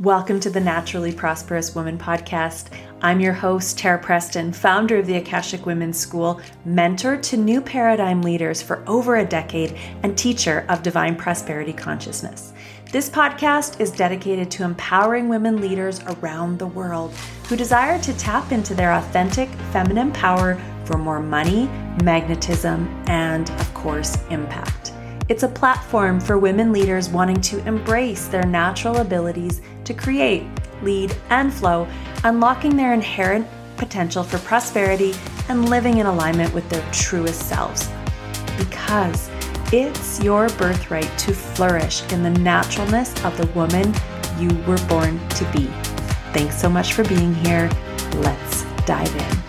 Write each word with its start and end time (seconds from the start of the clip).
Welcome 0.00 0.40
to 0.40 0.50
the 0.50 0.60
Naturally 0.60 1.10
Prosperous 1.10 1.74
Woman 1.74 1.96
podcast. 1.96 2.66
I'm 3.00 3.18
your 3.18 3.32
host, 3.32 3.78
Tara 3.78 3.98
Preston, 3.98 4.52
founder 4.52 4.98
of 4.98 5.06
the 5.06 5.16
Akashic 5.16 5.64
Women's 5.64 5.98
School, 5.98 6.38
mentor 6.66 7.16
to 7.16 7.38
new 7.38 7.62
paradigm 7.62 8.20
leaders 8.20 8.60
for 8.60 8.84
over 8.86 9.16
a 9.16 9.24
decade, 9.24 9.74
and 10.02 10.18
teacher 10.18 10.66
of 10.68 10.82
divine 10.82 11.16
prosperity 11.16 11.72
consciousness. 11.72 12.52
This 12.92 13.08
podcast 13.08 13.80
is 13.80 13.90
dedicated 13.90 14.50
to 14.50 14.64
empowering 14.64 15.30
women 15.30 15.62
leaders 15.62 16.02
around 16.02 16.58
the 16.58 16.66
world 16.66 17.14
who 17.48 17.56
desire 17.56 17.98
to 18.00 18.18
tap 18.18 18.52
into 18.52 18.74
their 18.74 18.92
authentic 18.92 19.48
feminine 19.72 20.12
power 20.12 20.62
for 20.84 20.98
more 20.98 21.20
money, 21.20 21.70
magnetism, 22.04 22.86
and, 23.06 23.48
of 23.48 23.72
course, 23.72 24.18
impact. 24.28 24.92
It's 25.30 25.42
a 25.42 25.48
platform 25.48 26.20
for 26.20 26.38
women 26.38 26.70
leaders 26.70 27.08
wanting 27.08 27.40
to 27.40 27.66
embrace 27.66 28.28
their 28.28 28.44
natural 28.44 28.98
abilities 28.98 29.60
to 29.86 29.94
create, 29.94 30.46
lead, 30.82 31.16
and 31.30 31.52
flow, 31.52 31.88
unlocking 32.24 32.76
their 32.76 32.92
inherent 32.92 33.46
potential 33.76 34.22
for 34.22 34.38
prosperity 34.38 35.14
and 35.48 35.68
living 35.68 35.98
in 35.98 36.06
alignment 36.06 36.52
with 36.52 36.68
their 36.68 36.84
truest 36.92 37.48
selves. 37.48 37.88
Because 38.58 39.30
it's 39.72 40.22
your 40.22 40.48
birthright 40.50 41.10
to 41.18 41.32
flourish 41.32 42.02
in 42.12 42.22
the 42.22 42.30
naturalness 42.30 43.12
of 43.24 43.36
the 43.36 43.46
woman 43.48 43.94
you 44.38 44.48
were 44.64 44.78
born 44.86 45.18
to 45.30 45.44
be. 45.52 45.66
Thanks 46.32 46.60
so 46.60 46.68
much 46.68 46.92
for 46.92 47.04
being 47.04 47.34
here. 47.34 47.70
Let's 48.14 48.64
dive 48.84 49.14
in. 49.16 49.45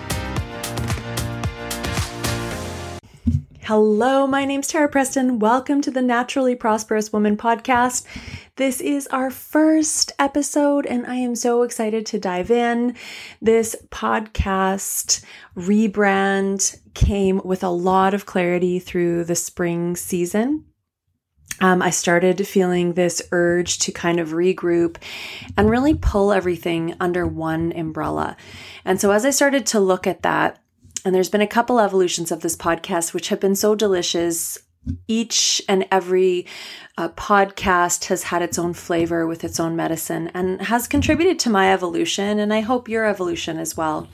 Hello, 3.68 4.26
my 4.26 4.46
name's 4.46 4.68
Tara 4.68 4.88
Preston. 4.88 5.40
Welcome 5.40 5.82
to 5.82 5.92
the 5.92 6.02
Naturally 6.02 6.56
Prosperous 6.56 7.12
Woman 7.12 7.36
podcast. 7.36 8.06
This 8.56 8.80
is 8.80 9.08
our 9.08 9.30
first 9.30 10.14
episode, 10.18 10.86
and 10.86 11.06
I 11.06 11.16
am 11.16 11.36
so 11.36 11.64
excited 11.64 12.06
to 12.06 12.18
dive 12.18 12.50
in. 12.50 12.96
This 13.42 13.76
podcast 13.90 15.22
rebrand 15.58 16.80
came 16.94 17.42
with 17.44 17.62
a 17.62 17.68
lot 17.68 18.14
of 18.14 18.26
clarity 18.26 18.80
through 18.80 19.26
the 19.26 19.36
spring 19.36 19.98
season. 19.98 20.64
Um, 21.60 21.82
I 21.82 21.90
started 21.90 22.48
feeling 22.48 22.94
this 22.94 23.22
urge 23.34 23.80
to 23.80 23.92
kind 23.92 24.22
of 24.22 24.30
regroup 24.30 24.96
and 25.58 25.70
really 25.70 25.94
pull 25.94 26.32
everything 26.32 26.96
under 27.02 27.28
one 27.28 27.74
umbrella. 27.74 28.38
And 28.86 29.02
so, 29.02 29.12
as 29.12 29.26
I 29.26 29.32
started 29.32 29.66
to 29.66 29.82
look 29.82 30.08
at 30.08 30.22
that, 30.22 30.64
and 31.08 31.16
there's 31.16 31.30
been 31.30 31.40
a 31.40 31.48
couple 31.48 31.80
evolutions 31.80 32.34
of 32.34 32.42
this 32.42 32.58
podcast, 32.58 33.14
which 33.14 33.30
have 33.30 33.40
been 33.40 33.56
so 33.56 33.76
delicious. 33.76 34.58
Each 35.08 35.62
and 35.70 35.86
every 35.90 36.46
uh, 36.98 37.08
podcast 37.10 38.06
has 38.06 38.24
had 38.24 38.42
its 38.42 38.60
own 38.60 38.74
flavor 38.74 39.26
with 39.26 39.46
its 39.46 39.58
own 39.58 39.78
medicine 39.78 40.30
and 40.34 40.62
has 40.64 40.86
contributed 40.86 41.40
to 41.40 41.50
my 41.50 41.72
evolution, 41.72 42.40
and 42.40 42.54
I 42.54 42.60
hope 42.60 42.90
your 42.90 43.06
evolution 43.06 43.58
as 43.58 43.78
well. 43.78 44.10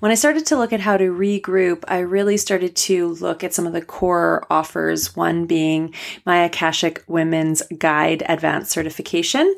When 0.00 0.12
I 0.12 0.16
started 0.16 0.44
to 0.46 0.56
look 0.58 0.74
at 0.74 0.80
how 0.80 0.98
to 0.98 1.04
regroup, 1.04 1.82
I 1.88 2.00
really 2.00 2.36
started 2.36 2.76
to 2.76 3.08
look 3.08 3.42
at 3.42 3.54
some 3.54 3.66
of 3.66 3.72
the 3.72 3.80
core 3.80 4.46
offers, 4.50 5.16
one 5.16 5.46
being 5.46 5.94
my 6.26 6.44
Akashic 6.44 7.04
Women's 7.06 7.62
Guide 7.78 8.22
Advanced 8.28 8.70
Certification 8.70 9.54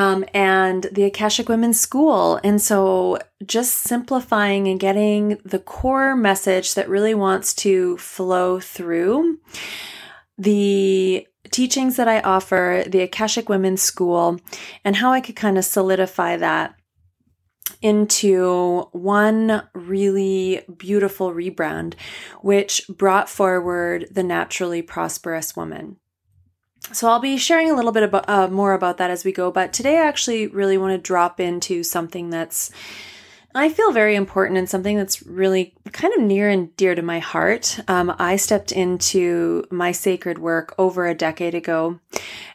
um, 0.00 0.24
and 0.32 0.86
the 0.92 1.04
Akashic 1.04 1.50
Women's 1.50 1.78
School. 1.78 2.40
And 2.42 2.60
so 2.60 3.18
just 3.44 3.74
simplifying 3.74 4.66
and 4.66 4.80
getting 4.80 5.38
the 5.44 5.58
core 5.58 6.16
message 6.16 6.72
that 6.72 6.88
really 6.88 7.14
wants 7.14 7.52
to 7.56 7.98
flow 7.98 8.60
through 8.60 9.38
the 10.38 11.26
teachings 11.50 11.96
that 11.96 12.08
I 12.08 12.20
offer, 12.20 12.82
the 12.86 13.02
Akashic 13.02 13.50
Women's 13.50 13.82
School, 13.82 14.40
and 14.86 14.96
how 14.96 15.12
I 15.12 15.20
could 15.20 15.36
kind 15.36 15.58
of 15.58 15.66
solidify 15.66 16.38
that 16.38 16.76
into 17.82 18.88
one 18.92 19.62
really 19.74 20.62
beautiful 20.78 21.30
rebrand, 21.30 21.92
which 22.40 22.80
brought 22.88 23.28
forward 23.28 24.08
the 24.10 24.22
naturally 24.22 24.80
prosperous 24.80 25.54
woman. 25.54 25.96
So 26.92 27.08
I'll 27.08 27.20
be 27.20 27.38
sharing 27.38 27.70
a 27.70 27.74
little 27.74 27.92
bit 27.92 28.02
about, 28.02 28.28
uh, 28.28 28.48
more 28.48 28.74
about 28.74 28.98
that 28.98 29.10
as 29.10 29.24
we 29.24 29.32
go. 29.32 29.50
But 29.50 29.72
today, 29.72 29.98
I 29.98 30.06
actually 30.06 30.46
really 30.48 30.76
want 30.76 30.92
to 30.92 30.98
drop 30.98 31.38
into 31.38 31.82
something 31.82 32.30
that's 32.30 32.70
I 33.52 33.68
feel 33.68 33.90
very 33.90 34.14
important 34.14 34.58
and 34.58 34.70
something 34.70 34.96
that's 34.96 35.24
really 35.24 35.74
kind 35.90 36.14
of 36.14 36.20
near 36.20 36.48
and 36.48 36.74
dear 36.76 36.94
to 36.94 37.02
my 37.02 37.18
heart. 37.18 37.80
Um, 37.88 38.14
I 38.16 38.36
stepped 38.36 38.70
into 38.70 39.64
my 39.70 39.90
sacred 39.90 40.38
work 40.38 40.72
over 40.78 41.06
a 41.06 41.16
decade 41.16 41.54
ago. 41.54 41.98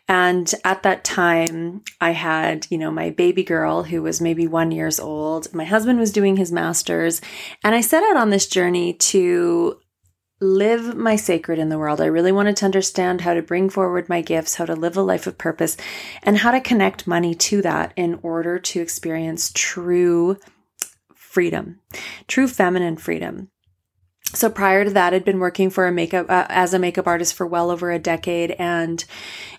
And 0.08 0.54
at 0.64 0.84
that 0.84 1.04
time, 1.04 1.84
I 2.00 2.12
had, 2.12 2.68
you 2.70 2.78
know, 2.78 2.92
my 2.92 3.10
baby 3.10 3.44
girl 3.44 3.84
who 3.84 4.04
was 4.04 4.22
maybe 4.22 4.48
one 4.48 4.72
years 4.72 5.00
old. 5.00 5.54
My 5.54 5.66
husband 5.66 6.00
was 6.00 6.14
doing 6.14 6.38
his 6.38 6.52
master's. 6.52 7.20
And 7.64 7.76
I 7.76 7.82
set 7.82 8.04
out 8.04 8.16
on 8.16 8.30
this 8.30 8.48
journey 8.48 8.94
to 8.94 9.78
live 10.46 10.96
my 10.96 11.16
sacred 11.16 11.60
in 11.60 11.70
the 11.70 11.78
world. 11.80 12.00
I 12.00 12.06
really 12.06 12.32
wanted 12.32 12.56
to 12.58 12.66
understand 12.66 13.22
how 13.22 13.34
to 13.34 13.42
bring 13.42 13.70
forward 13.70 14.08
my 14.08 14.22
gifts, 14.22 14.56
how 14.56 14.66
to 14.66 14.76
live 14.76 14.96
a 14.96 15.02
life 15.02 15.28
of 15.28 15.38
purpose, 15.38 15.76
and 16.24 16.38
how 16.38 16.52
to 16.52 16.62
connect 16.62 17.08
money 17.08 17.36
to 17.36 17.62
that 17.64 17.94
in 17.96 18.20
order 18.22 18.60
to 18.60 18.82
experience 18.82 19.52
true 19.54 20.38
freedom, 21.14 21.80
true 22.28 22.48
feminine 22.48 22.98
freedom. 22.98 23.50
So 24.34 24.50
prior 24.50 24.84
to 24.84 24.92
that, 24.92 25.14
I'd 25.14 25.24
been 25.24 25.40
working 25.40 25.70
for 25.70 25.88
a 25.88 25.92
makeup 25.92 26.30
uh, 26.30 26.46
as 26.50 26.74
a 26.74 26.80
makeup 26.80 27.08
artist 27.08 27.36
for 27.36 27.46
well 27.48 27.72
over 27.72 27.92
a 27.92 28.00
decade, 28.00 28.52
and 28.52 29.04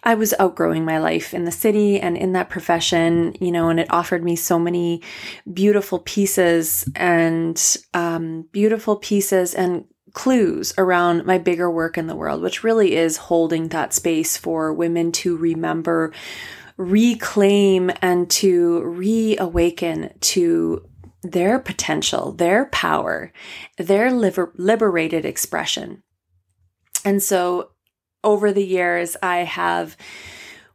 I 0.03 0.15
was 0.15 0.35
outgrowing 0.39 0.85
my 0.85 0.99
life 0.99 1.33
in 1.33 1.45
the 1.45 1.53
city 1.53 1.99
and 1.99 2.17
in 2.17 2.33
that 2.33 2.51
profession, 2.51 3.35
you 3.41 3.51
know, 3.53 3.71
and 3.71 3.81
it 3.81 3.91
offered 3.91 4.23
me 4.23 4.37
so 4.37 4.59
many 4.59 5.03
beautiful 5.51 6.01
pieces 6.01 6.89
and 6.95 7.77
um, 7.95 8.49
beautiful 8.53 8.97
pieces 8.97 9.55
and 9.55 9.87
clues 10.17 10.73
around 10.79 11.27
my 11.27 11.37
bigger 11.37 11.71
work 11.71 11.99
in 11.99 12.07
the 12.07 12.17
world, 12.17 12.41
which 12.41 12.65
really 12.65 12.97
is 12.97 13.19
holding 13.19 13.69
that 13.69 13.93
space 13.93 14.37
for 14.39 14.73
women 14.73 15.13
to 15.13 15.37
remember, 15.37 16.11
reclaim, 16.79 17.91
and 18.01 18.29
to 18.31 18.83
reawaken 18.83 20.11
to 20.21 20.89
their 21.23 21.59
potential, 21.59 22.33
their 22.33 22.65
power, 22.67 23.31
their 23.77 24.11
liber- 24.11 24.53
liberated 24.57 25.27
expression. 25.27 26.03
And 27.05 27.23
so 27.23 27.73
over 28.25 28.53
the 28.53 28.65
years, 28.65 29.19
I 29.23 29.39
have 29.39 29.99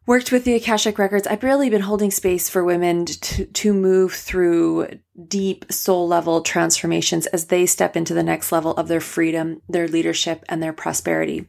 worked 0.06 0.32
with 0.32 0.44
the 0.44 0.56
Akashic 0.56 0.98
Records, 0.98 1.28
I've 1.28 1.44
really 1.44 1.70
been 1.70 1.82
holding 1.82 2.12
space 2.12 2.50
for 2.50 2.64
women 2.64 3.06
to, 3.06 3.46
to 3.46 3.74
move 3.74 4.14
through 4.14 5.00
deep 5.28 5.72
soul 5.72 6.08
level 6.08 6.42
transformations 6.42 7.28
as 7.28 7.46
they 7.46 7.66
step 7.66 7.96
into 7.96 8.14
the 8.14 8.24
next 8.24 8.52
level 8.52 8.72
of 8.74 8.88
their 8.88 9.02
freedom, 9.02 9.62
their 9.70 9.88
leadership, 9.88 10.44
and 10.50 10.62
their 10.62 10.74
prosperity. 10.74 11.48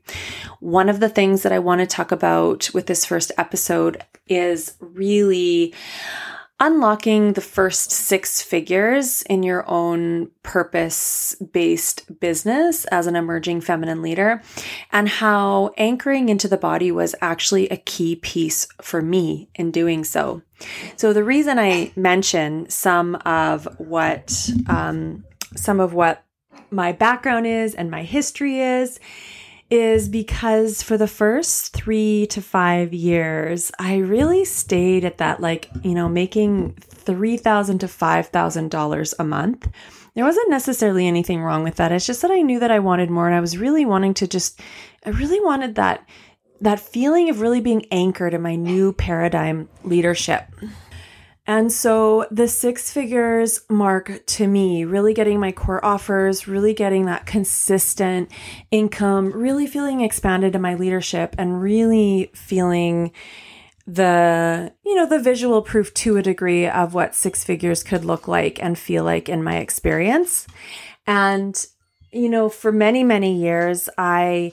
One 0.60 0.88
of 0.88 1.00
the 1.00 1.08
things 1.08 1.42
that 1.42 1.52
I 1.52 1.58
want 1.58 1.80
to 1.80 1.86
talk 1.86 2.12
about 2.12 2.68
with 2.74 2.86
this 2.86 3.04
first 3.04 3.32
episode 3.38 4.04
is 4.28 4.74
really 4.80 5.74
unlocking 6.62 7.32
the 7.32 7.40
first 7.40 7.90
six 7.90 8.40
figures 8.40 9.22
in 9.22 9.42
your 9.42 9.68
own 9.68 10.30
purpose 10.44 11.34
based 11.52 12.20
business 12.20 12.84
as 12.84 13.08
an 13.08 13.16
emerging 13.16 13.60
feminine 13.60 14.00
leader, 14.00 14.40
and 14.92 15.08
how 15.08 15.72
anchoring 15.76 16.28
into 16.28 16.46
the 16.46 16.56
body 16.56 16.92
was 16.92 17.16
actually 17.20 17.68
a 17.68 17.76
key 17.76 18.14
piece 18.14 18.68
for 18.80 19.02
me 19.02 19.48
in 19.56 19.72
doing 19.72 20.04
so. 20.04 20.40
So, 20.96 21.12
the 21.12 21.24
reason 21.24 21.58
I 21.58 21.90
mention 21.96 22.70
some 22.70 23.16
of 23.26 23.66
what, 23.78 24.48
um, 24.68 25.24
some 25.56 25.80
of 25.80 25.94
what 25.94 26.24
my 26.70 26.92
background 26.92 27.48
is 27.48 27.74
and 27.74 27.90
my 27.90 28.04
history 28.04 28.60
is 28.60 29.00
is 29.72 30.06
because 30.06 30.82
for 30.82 30.98
the 30.98 31.08
first 31.08 31.72
three 31.72 32.26
to 32.26 32.42
five 32.42 32.92
years, 32.92 33.72
I 33.78 33.96
really 33.96 34.44
stayed 34.44 35.02
at 35.02 35.16
that, 35.16 35.40
like, 35.40 35.70
you 35.82 35.94
know, 35.94 36.10
making 36.10 36.74
$3,000 36.74 37.80
to 37.80 37.86
$5,000 37.86 39.14
a 39.18 39.24
month. 39.24 39.68
There 40.12 40.26
wasn't 40.26 40.50
necessarily 40.50 41.06
anything 41.06 41.42
wrong 41.42 41.64
with 41.64 41.76
that. 41.76 41.90
It's 41.90 42.04
just 42.04 42.20
that 42.20 42.30
I 42.30 42.42
knew 42.42 42.60
that 42.60 42.70
I 42.70 42.80
wanted 42.80 43.08
more 43.08 43.26
and 43.26 43.34
I 43.34 43.40
was 43.40 43.56
really 43.56 43.86
wanting 43.86 44.12
to 44.14 44.26
just, 44.26 44.60
I 45.06 45.08
really 45.08 45.40
wanted 45.40 45.76
that, 45.76 46.06
that 46.60 46.78
feeling 46.78 47.30
of 47.30 47.40
really 47.40 47.62
being 47.62 47.86
anchored 47.90 48.34
in 48.34 48.42
my 48.42 48.56
new 48.56 48.92
paradigm 48.92 49.70
leadership. 49.84 50.44
And 51.46 51.72
so 51.72 52.26
the 52.30 52.46
six 52.46 52.92
figures 52.92 53.62
mark 53.68 54.24
to 54.26 54.46
me, 54.46 54.84
really 54.84 55.12
getting 55.12 55.40
my 55.40 55.50
core 55.50 55.84
offers, 55.84 56.46
really 56.46 56.72
getting 56.72 57.06
that 57.06 57.26
consistent 57.26 58.30
income, 58.70 59.32
really 59.32 59.66
feeling 59.66 60.02
expanded 60.02 60.54
in 60.54 60.60
my 60.60 60.74
leadership 60.74 61.34
and 61.38 61.60
really 61.60 62.30
feeling 62.34 63.10
the, 63.88 64.72
you 64.84 64.94
know, 64.94 65.08
the 65.08 65.18
visual 65.18 65.62
proof 65.62 65.92
to 65.94 66.16
a 66.16 66.22
degree 66.22 66.68
of 66.68 66.94
what 66.94 67.16
six 67.16 67.42
figures 67.42 67.82
could 67.82 68.04
look 68.04 68.28
like 68.28 68.62
and 68.62 68.78
feel 68.78 69.02
like 69.02 69.28
in 69.28 69.42
my 69.42 69.56
experience. 69.56 70.46
And, 71.08 71.66
you 72.12 72.28
know, 72.28 72.48
for 72.48 72.70
many, 72.70 73.02
many 73.02 73.36
years, 73.36 73.88
I 73.98 74.52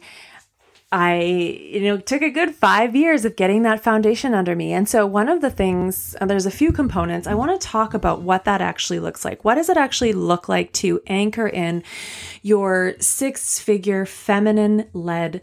I, 0.92 1.22
you 1.22 1.82
know, 1.82 1.98
took 1.98 2.24
a 2.24 2.32
good 2.32 2.56
five 2.56 2.96
years 2.96 3.24
of 3.24 3.36
getting 3.36 3.62
that 3.62 3.84
foundation 3.84 4.34
under 4.34 4.56
me. 4.56 4.74
And 4.74 4.90
so, 4.90 5.06
one 5.06 5.30
of 5.30 5.42
the 5.42 5.52
things, 5.52 6.16
uh, 6.20 6.26
there's 6.26 6.48
a 6.48 6.52
few 6.52 6.72
components, 6.72 7.28
I 7.28 7.36
want 7.36 7.60
to 7.60 7.68
talk 7.68 7.94
about 7.94 8.24
what 8.24 8.46
that 8.46 8.62
actually 8.62 9.00
looks 9.00 9.24
like. 9.24 9.46
What 9.46 9.56
does 9.56 9.70
it 9.70 9.78
actually 9.78 10.14
look 10.14 10.50
like 10.50 10.74
to 10.74 11.02
anchor 11.06 11.48
in 11.48 11.84
your 12.42 12.96
six 13.00 13.60
figure 13.60 14.06
feminine 14.06 14.90
led 14.94 15.42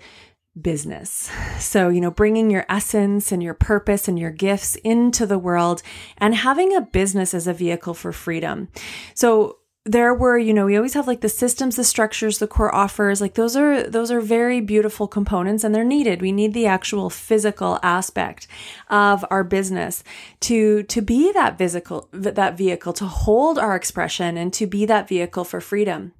business. 0.60 1.30
So, 1.58 1.88
you 1.90 2.00
know, 2.00 2.10
bringing 2.10 2.50
your 2.50 2.64
essence 2.68 3.30
and 3.30 3.42
your 3.42 3.54
purpose 3.54 4.08
and 4.08 4.18
your 4.18 4.30
gifts 4.30 4.76
into 4.76 5.26
the 5.26 5.38
world 5.38 5.82
and 6.18 6.34
having 6.34 6.74
a 6.74 6.80
business 6.80 7.34
as 7.34 7.46
a 7.46 7.52
vehicle 7.52 7.94
for 7.94 8.12
freedom. 8.12 8.68
So, 9.14 9.58
there 9.86 10.12
were 10.12 10.36
you 10.36 10.52
know 10.52 10.66
we 10.66 10.76
always 10.76 10.94
have 10.94 11.06
like 11.06 11.20
the 11.20 11.28
systems 11.28 11.76
the 11.76 11.84
structures 11.84 12.38
the 12.38 12.48
core 12.48 12.74
offers 12.74 13.20
like 13.20 13.34
those 13.34 13.56
are 13.56 13.88
those 13.88 14.10
are 14.10 14.20
very 14.20 14.60
beautiful 14.60 15.06
components 15.06 15.62
and 15.62 15.74
they're 15.74 15.84
needed. 15.84 16.20
We 16.20 16.32
need 16.32 16.52
the 16.52 16.66
actual 16.66 17.08
physical 17.08 17.78
aspect 17.82 18.48
of 18.90 19.24
our 19.30 19.44
business 19.44 20.02
to 20.40 20.82
to 20.82 21.00
be 21.00 21.32
that 21.32 21.56
physical 21.56 22.08
that 22.12 22.58
vehicle 22.58 22.92
to 22.94 23.06
hold 23.06 23.58
our 23.58 23.76
expression 23.76 24.36
and 24.36 24.52
to 24.54 24.66
be 24.66 24.84
that 24.86 25.08
vehicle 25.08 25.44
for 25.44 25.60
freedom. 25.60 26.12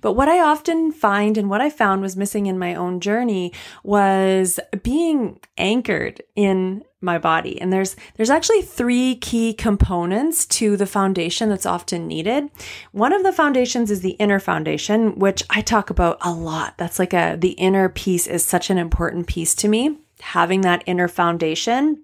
But 0.00 0.14
what 0.14 0.28
I 0.28 0.40
often 0.40 0.90
find 0.90 1.38
and 1.38 1.48
what 1.48 1.60
I 1.60 1.70
found 1.70 2.02
was 2.02 2.16
missing 2.16 2.46
in 2.46 2.58
my 2.58 2.74
own 2.74 2.98
journey 2.98 3.52
was 3.84 4.58
being 4.82 5.38
anchored 5.56 6.20
in 6.34 6.82
my 7.04 7.18
body. 7.18 7.60
And 7.60 7.72
there's 7.72 7.96
there's 8.16 8.30
actually 8.30 8.62
three 8.62 9.16
key 9.16 9.54
components 9.54 10.46
to 10.46 10.76
the 10.76 10.86
foundation 10.86 11.48
that's 11.48 11.66
often 11.66 12.06
needed. 12.06 12.50
One 12.92 13.12
of 13.12 13.22
the 13.22 13.32
foundations 13.32 13.90
is 13.90 14.00
the 14.00 14.12
inner 14.12 14.40
foundation, 14.40 15.18
which 15.18 15.42
I 15.50 15.60
talk 15.60 15.90
about 15.90 16.18
a 16.20 16.32
lot. 16.32 16.78
That's 16.78 16.98
like 16.98 17.12
a 17.12 17.36
the 17.38 17.52
inner 17.52 17.88
piece 17.88 18.26
is 18.26 18.44
such 18.44 18.70
an 18.70 18.78
important 18.78 19.26
piece 19.26 19.54
to 19.56 19.68
me. 19.68 19.98
Having 20.20 20.62
that 20.62 20.84
inner 20.86 21.08
foundation 21.08 22.03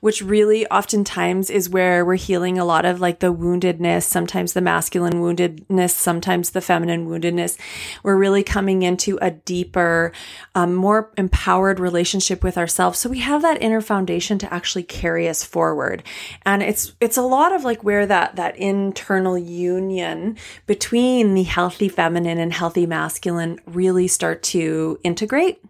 which 0.00 0.22
really 0.22 0.66
oftentimes 0.68 1.50
is 1.50 1.68
where 1.68 2.04
we're 2.04 2.14
healing 2.14 2.58
a 2.58 2.64
lot 2.64 2.84
of 2.84 3.00
like 3.00 3.20
the 3.20 3.32
woundedness, 3.32 4.04
sometimes 4.04 4.52
the 4.52 4.60
masculine 4.60 5.14
woundedness, 5.14 5.90
sometimes 5.90 6.50
the 6.50 6.60
feminine 6.60 7.08
woundedness. 7.08 7.58
We're 8.02 8.16
really 8.16 8.42
coming 8.42 8.82
into 8.82 9.18
a 9.20 9.30
deeper, 9.30 10.12
um, 10.54 10.74
more 10.74 11.12
empowered 11.16 11.80
relationship 11.80 12.42
with 12.42 12.58
ourselves. 12.58 12.98
So 12.98 13.08
we 13.08 13.20
have 13.20 13.42
that 13.42 13.62
inner 13.62 13.80
foundation 13.80 14.38
to 14.38 14.52
actually 14.52 14.84
carry 14.84 15.28
us 15.28 15.42
forward. 15.42 16.02
And 16.44 16.62
it's, 16.62 16.94
it's 17.00 17.16
a 17.16 17.22
lot 17.22 17.52
of 17.52 17.64
like 17.64 17.84
where 17.84 18.06
that, 18.06 18.36
that 18.36 18.56
internal 18.56 19.38
union 19.38 20.36
between 20.66 21.34
the 21.34 21.44
healthy 21.44 21.88
feminine 21.88 22.38
and 22.38 22.52
healthy 22.52 22.86
masculine 22.86 23.60
really 23.66 24.08
start 24.08 24.42
to 24.42 24.98
integrate, 25.02 25.62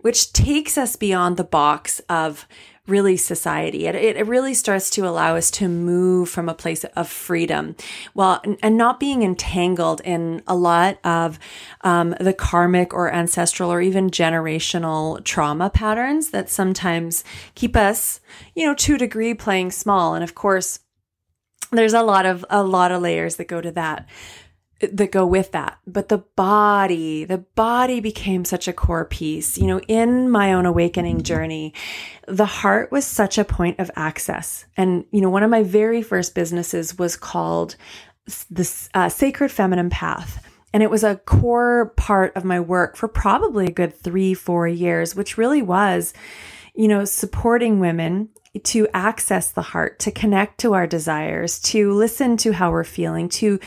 which 0.00 0.32
takes 0.32 0.76
us 0.78 0.96
beyond 0.96 1.36
the 1.36 1.44
box 1.44 2.00
of 2.08 2.46
really 2.92 3.16
society. 3.16 3.86
It, 3.86 3.94
it 3.96 4.26
really 4.26 4.54
starts 4.54 4.90
to 4.90 5.08
allow 5.08 5.34
us 5.36 5.50
to 5.52 5.68
move 5.68 6.28
from 6.28 6.48
a 6.48 6.54
place 6.54 6.84
of 6.84 7.08
freedom 7.08 7.74
well, 8.14 8.42
and 8.62 8.76
not 8.76 9.00
being 9.00 9.22
entangled 9.22 10.00
in 10.04 10.42
a 10.46 10.54
lot 10.54 10.98
of 11.02 11.38
um, 11.80 12.14
the 12.20 12.34
karmic 12.34 12.92
or 12.92 13.12
ancestral 13.12 13.72
or 13.72 13.80
even 13.80 14.10
generational 14.10 15.24
trauma 15.24 15.70
patterns 15.70 16.30
that 16.30 16.50
sometimes 16.50 17.24
keep 17.54 17.74
us, 17.74 18.20
you 18.54 18.66
know, 18.66 18.74
a 18.94 18.98
degree 18.98 19.34
playing 19.34 19.70
small. 19.70 20.14
And 20.14 20.22
of 20.22 20.34
course, 20.34 20.80
there's 21.70 21.94
a 21.94 22.02
lot 22.02 22.26
of 22.26 22.44
a 22.50 22.62
lot 22.62 22.92
of 22.92 23.00
layers 23.00 23.36
that 23.36 23.48
go 23.48 23.60
to 23.60 23.72
that 23.72 24.06
that 24.82 25.12
go 25.12 25.24
with 25.24 25.52
that. 25.52 25.78
But 25.86 26.08
the 26.08 26.18
body, 26.18 27.24
the 27.24 27.38
body 27.38 28.00
became 28.00 28.44
such 28.44 28.68
a 28.68 28.72
core 28.72 29.04
piece. 29.04 29.56
You 29.56 29.66
know, 29.66 29.80
in 29.80 30.30
my 30.30 30.52
own 30.52 30.66
awakening 30.66 31.22
journey, 31.22 31.74
the 32.26 32.46
heart 32.46 32.90
was 32.90 33.06
such 33.06 33.38
a 33.38 33.44
point 33.44 33.78
of 33.78 33.90
access. 33.96 34.64
And, 34.76 35.04
you 35.12 35.20
know, 35.20 35.30
one 35.30 35.42
of 35.42 35.50
my 35.50 35.62
very 35.62 36.02
first 36.02 36.34
businesses 36.34 36.98
was 36.98 37.16
called 37.16 37.76
the 38.50 38.88
uh, 38.94 39.08
Sacred 39.08 39.50
Feminine 39.50 39.90
Path. 39.90 40.46
And 40.74 40.82
it 40.82 40.90
was 40.90 41.04
a 41.04 41.16
core 41.16 41.92
part 41.96 42.34
of 42.36 42.44
my 42.44 42.58
work 42.58 42.96
for 42.96 43.08
probably 43.08 43.66
a 43.66 43.72
good 43.72 43.94
three, 43.94 44.34
four 44.34 44.66
years, 44.66 45.14
which 45.14 45.36
really 45.36 45.62
was, 45.62 46.14
you 46.74 46.88
know, 46.88 47.04
supporting 47.04 47.78
women 47.78 48.30
to 48.64 48.88
access 48.92 49.50
the 49.50 49.62
heart, 49.62 49.98
to 50.00 50.10
connect 50.10 50.60
to 50.60 50.74
our 50.74 50.86
desires, 50.86 51.58
to 51.60 51.92
listen 51.92 52.36
to 52.38 52.52
how 52.52 52.70
we're 52.70 52.84
feeling, 52.84 53.28
to 53.28 53.58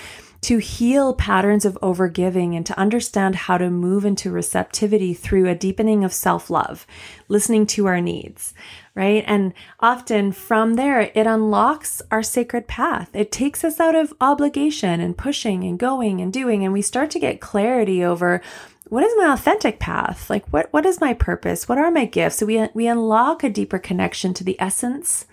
to 0.45 0.59
heal 0.59 1.15
patterns 1.15 1.65
of 1.65 1.75
overgiving 1.81 2.55
and 2.55 2.67
to 2.67 2.79
understand 2.79 3.35
how 3.35 3.57
to 3.57 3.71
move 3.71 4.05
into 4.05 4.29
receptivity 4.29 5.11
through 5.11 5.49
a 5.49 5.55
deepening 5.55 6.03
of 6.03 6.13
self 6.13 6.51
love, 6.51 6.85
listening 7.27 7.65
to 7.65 7.87
our 7.87 7.99
needs, 7.99 8.53
right? 8.93 9.23
And 9.25 9.55
often 9.79 10.31
from 10.31 10.75
there, 10.75 11.09
it 11.15 11.25
unlocks 11.25 11.99
our 12.11 12.21
sacred 12.21 12.67
path. 12.67 13.09
It 13.15 13.31
takes 13.31 13.63
us 13.63 13.79
out 13.79 13.95
of 13.95 14.13
obligation 14.21 15.01
and 15.01 15.17
pushing 15.17 15.63
and 15.63 15.79
going 15.79 16.21
and 16.21 16.31
doing, 16.31 16.63
and 16.63 16.71
we 16.71 16.83
start 16.83 17.09
to 17.11 17.19
get 17.19 17.41
clarity 17.41 18.03
over 18.05 18.39
what 18.87 19.03
is 19.03 19.13
my 19.17 19.33
authentic 19.33 19.79
path? 19.79 20.29
Like 20.29 20.45
what 20.49 20.71
what 20.71 20.85
is 20.85 21.01
my 21.01 21.15
purpose? 21.15 21.67
What 21.67 21.79
are 21.79 21.89
my 21.89 22.05
gifts? 22.05 22.37
So 22.37 22.45
we 22.45 22.67
we 22.75 22.85
unlock 22.85 23.43
a 23.43 23.49
deeper 23.49 23.79
connection 23.79 24.31
to 24.35 24.43
the 24.43 24.61
essence 24.61 25.25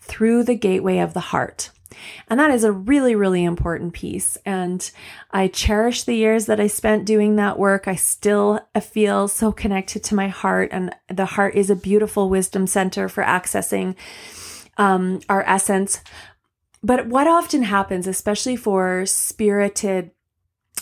through 0.00 0.42
the 0.42 0.56
gateway 0.56 0.98
of 0.98 1.14
the 1.14 1.20
heart. 1.20 1.70
And 2.28 2.38
that 2.40 2.50
is 2.50 2.64
a 2.64 2.72
really, 2.72 3.14
really 3.14 3.44
important 3.44 3.92
piece. 3.92 4.36
And 4.44 4.90
I 5.30 5.48
cherish 5.48 6.04
the 6.04 6.14
years 6.14 6.46
that 6.46 6.60
I 6.60 6.66
spent 6.66 7.04
doing 7.04 7.36
that 7.36 7.58
work. 7.58 7.88
I 7.88 7.94
still 7.94 8.60
feel 8.80 9.28
so 9.28 9.52
connected 9.52 10.02
to 10.04 10.14
my 10.14 10.28
heart, 10.28 10.70
and 10.72 10.94
the 11.08 11.26
heart 11.26 11.54
is 11.54 11.70
a 11.70 11.76
beautiful 11.76 12.28
wisdom 12.28 12.66
center 12.66 13.08
for 13.08 13.24
accessing 13.24 13.94
um, 14.76 15.20
our 15.28 15.42
essence. 15.42 16.00
But 16.82 17.06
what 17.06 17.26
often 17.26 17.64
happens, 17.64 18.06
especially 18.06 18.56
for 18.56 19.06
spirited, 19.06 20.10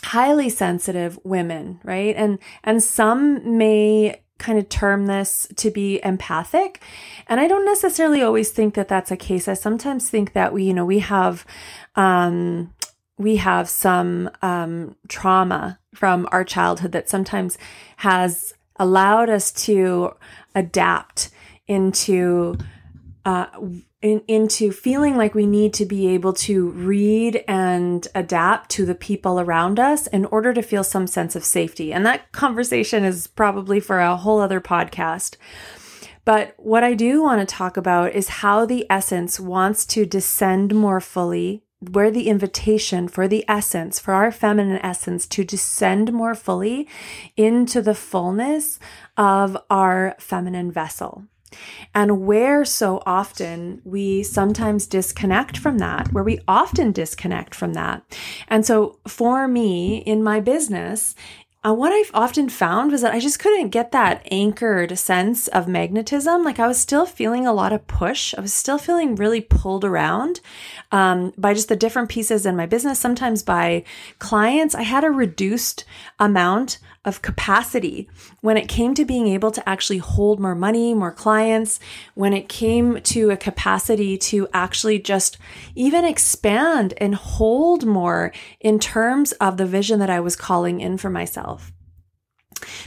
highly 0.02 0.48
sensitive 0.50 1.18
women, 1.24 1.80
right? 1.82 2.14
And 2.16 2.38
and 2.62 2.82
some 2.82 3.56
may 3.56 4.20
kind 4.38 4.58
of 4.58 4.68
term 4.68 5.06
this 5.06 5.46
to 5.56 5.70
be 5.70 6.00
empathic. 6.04 6.82
And 7.28 7.40
I 7.40 7.48
don't 7.48 7.64
necessarily 7.64 8.22
always 8.22 8.50
think 8.50 8.74
that 8.74 8.88
that's 8.88 9.10
a 9.10 9.16
case. 9.16 9.48
I 9.48 9.54
sometimes 9.54 10.10
think 10.10 10.32
that 10.32 10.52
we, 10.52 10.64
you 10.64 10.74
know, 10.74 10.84
we 10.84 10.98
have, 11.00 11.46
um, 11.94 12.74
we 13.16 13.36
have 13.36 13.68
some 13.68 14.30
um, 14.42 14.96
trauma 15.08 15.78
from 15.94 16.28
our 16.32 16.44
childhood 16.44 16.92
that 16.92 17.08
sometimes 17.08 17.56
has 17.98 18.54
allowed 18.76 19.30
us 19.30 19.52
to 19.52 20.14
adapt 20.54 21.30
into 21.68 22.56
uh, 23.24 23.46
in, 24.04 24.22
into 24.28 24.70
feeling 24.70 25.16
like 25.16 25.34
we 25.34 25.46
need 25.46 25.72
to 25.72 25.86
be 25.86 26.08
able 26.08 26.34
to 26.34 26.68
read 26.72 27.42
and 27.48 28.06
adapt 28.14 28.70
to 28.72 28.84
the 28.84 28.94
people 28.94 29.40
around 29.40 29.80
us 29.80 30.06
in 30.08 30.26
order 30.26 30.52
to 30.52 30.60
feel 30.60 30.84
some 30.84 31.06
sense 31.06 31.34
of 31.34 31.42
safety. 31.42 31.90
And 31.90 32.04
that 32.04 32.30
conversation 32.30 33.02
is 33.02 33.26
probably 33.26 33.80
for 33.80 34.00
a 34.00 34.14
whole 34.14 34.40
other 34.40 34.60
podcast. 34.60 35.36
But 36.26 36.52
what 36.58 36.84
I 36.84 36.92
do 36.92 37.22
want 37.22 37.40
to 37.40 37.54
talk 37.54 37.78
about 37.78 38.12
is 38.12 38.28
how 38.28 38.66
the 38.66 38.86
essence 38.90 39.40
wants 39.40 39.86
to 39.86 40.04
descend 40.04 40.74
more 40.74 41.00
fully, 41.00 41.64
where 41.80 42.10
the 42.10 42.28
invitation 42.28 43.08
for 43.08 43.26
the 43.26 43.42
essence, 43.48 43.98
for 43.98 44.12
our 44.12 44.30
feminine 44.30 44.80
essence 44.82 45.26
to 45.28 45.44
descend 45.44 46.12
more 46.12 46.34
fully 46.34 46.86
into 47.38 47.80
the 47.80 47.94
fullness 47.94 48.78
of 49.16 49.56
our 49.70 50.14
feminine 50.18 50.70
vessel 50.70 51.24
and 51.94 52.26
where 52.26 52.64
so 52.64 53.02
often 53.06 53.80
we 53.84 54.22
sometimes 54.22 54.86
disconnect 54.86 55.56
from 55.56 55.78
that, 55.78 56.12
where 56.12 56.24
we 56.24 56.40
often 56.48 56.92
disconnect 56.92 57.54
from 57.54 57.74
that. 57.74 58.02
And 58.48 58.66
so 58.66 58.98
for 59.06 59.46
me 59.46 59.98
in 59.98 60.22
my 60.22 60.40
business, 60.40 61.14
uh, 61.66 61.72
what 61.72 61.92
I've 61.92 62.10
often 62.12 62.50
found 62.50 62.92
was 62.92 63.00
that 63.00 63.14
I 63.14 63.20
just 63.20 63.38
couldn't 63.38 63.70
get 63.70 63.90
that 63.92 64.26
anchored 64.30 64.98
sense 64.98 65.48
of 65.48 65.66
magnetism. 65.66 66.42
Like 66.44 66.58
I 66.58 66.66
was 66.66 66.78
still 66.78 67.06
feeling 67.06 67.46
a 67.46 67.54
lot 67.54 67.72
of 67.72 67.86
push. 67.86 68.34
I 68.36 68.42
was 68.42 68.52
still 68.52 68.76
feeling 68.76 69.14
really 69.14 69.40
pulled 69.40 69.82
around 69.82 70.40
um, 70.92 71.32
by 71.38 71.54
just 71.54 71.70
the 71.70 71.76
different 71.76 72.10
pieces 72.10 72.44
in 72.44 72.54
my 72.54 72.66
business, 72.66 72.98
sometimes 72.98 73.42
by 73.42 73.84
clients. 74.18 74.74
I 74.74 74.82
had 74.82 75.04
a 75.04 75.10
reduced 75.10 75.86
amount 76.24 76.78
of 77.04 77.22
capacity 77.22 78.08
when 78.40 78.56
it 78.56 78.68
came 78.68 78.94
to 78.94 79.04
being 79.04 79.28
able 79.28 79.50
to 79.50 79.68
actually 79.68 79.98
hold 79.98 80.40
more 80.40 80.54
money, 80.54 80.94
more 80.94 81.12
clients, 81.12 81.78
when 82.14 82.32
it 82.32 82.48
came 82.48 83.00
to 83.02 83.30
a 83.30 83.36
capacity 83.36 84.16
to 84.16 84.48
actually 84.54 84.98
just 84.98 85.36
even 85.74 86.04
expand 86.04 86.94
and 86.98 87.14
hold 87.14 87.84
more 87.84 88.32
in 88.60 88.78
terms 88.78 89.32
of 89.32 89.56
the 89.56 89.66
vision 89.66 89.98
that 89.98 90.10
I 90.10 90.20
was 90.20 90.36
calling 90.36 90.80
in 90.80 90.96
for 90.96 91.10
myself. 91.10 91.72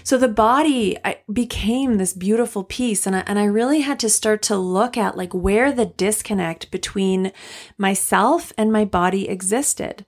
So 0.04 0.18
the 0.18 0.28
body 0.28 0.98
became 1.32 1.98
this 1.98 2.14
beautiful 2.14 2.64
piece 2.64 3.06
and 3.06 3.16
I, 3.16 3.24
and 3.28 3.38
I 3.38 3.46
really 3.46 3.82
had 3.82 4.00
to 4.00 4.10
start 4.10 4.42
to 4.44 4.58
look 4.58 4.98
at 4.98 5.18
like 5.18 5.34
where 5.34 5.72
the 5.72 5.86
disconnect 5.86 6.72
between 6.72 7.32
myself 7.78 8.52
and 8.58 8.72
my 8.72 8.86
body 8.86 9.30
existed. 9.30 10.06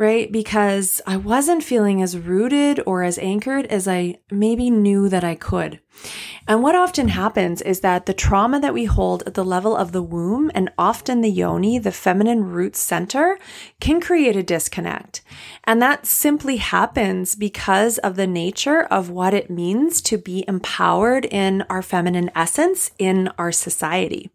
Right? 0.00 0.32
Because 0.32 1.02
I 1.06 1.18
wasn't 1.18 1.62
feeling 1.62 2.00
as 2.00 2.16
rooted 2.16 2.80
or 2.86 3.02
as 3.02 3.18
anchored 3.18 3.66
as 3.66 3.86
I 3.86 4.16
maybe 4.30 4.70
knew 4.70 5.10
that 5.10 5.22
I 5.22 5.34
could. 5.34 5.78
And 6.48 6.62
what 6.62 6.74
often 6.74 7.08
happens 7.08 7.60
is 7.60 7.80
that 7.80 8.06
the 8.06 8.14
trauma 8.14 8.58
that 8.60 8.72
we 8.72 8.86
hold 8.86 9.22
at 9.26 9.34
the 9.34 9.44
level 9.44 9.76
of 9.76 9.92
the 9.92 10.02
womb 10.02 10.50
and 10.54 10.72
often 10.78 11.20
the 11.20 11.30
yoni, 11.30 11.78
the 11.78 11.92
feminine 11.92 12.44
root 12.44 12.76
center, 12.76 13.38
can 13.78 14.00
create 14.00 14.36
a 14.36 14.42
disconnect. 14.42 15.20
And 15.64 15.82
that 15.82 16.06
simply 16.06 16.56
happens 16.56 17.34
because 17.34 17.98
of 17.98 18.16
the 18.16 18.26
nature 18.26 18.84
of 18.84 19.10
what 19.10 19.34
it 19.34 19.50
means 19.50 20.00
to 20.02 20.16
be 20.16 20.46
empowered 20.48 21.26
in 21.26 21.60
our 21.68 21.82
feminine 21.82 22.30
essence 22.34 22.90
in 22.98 23.28
our 23.36 23.52
society. 23.52 24.30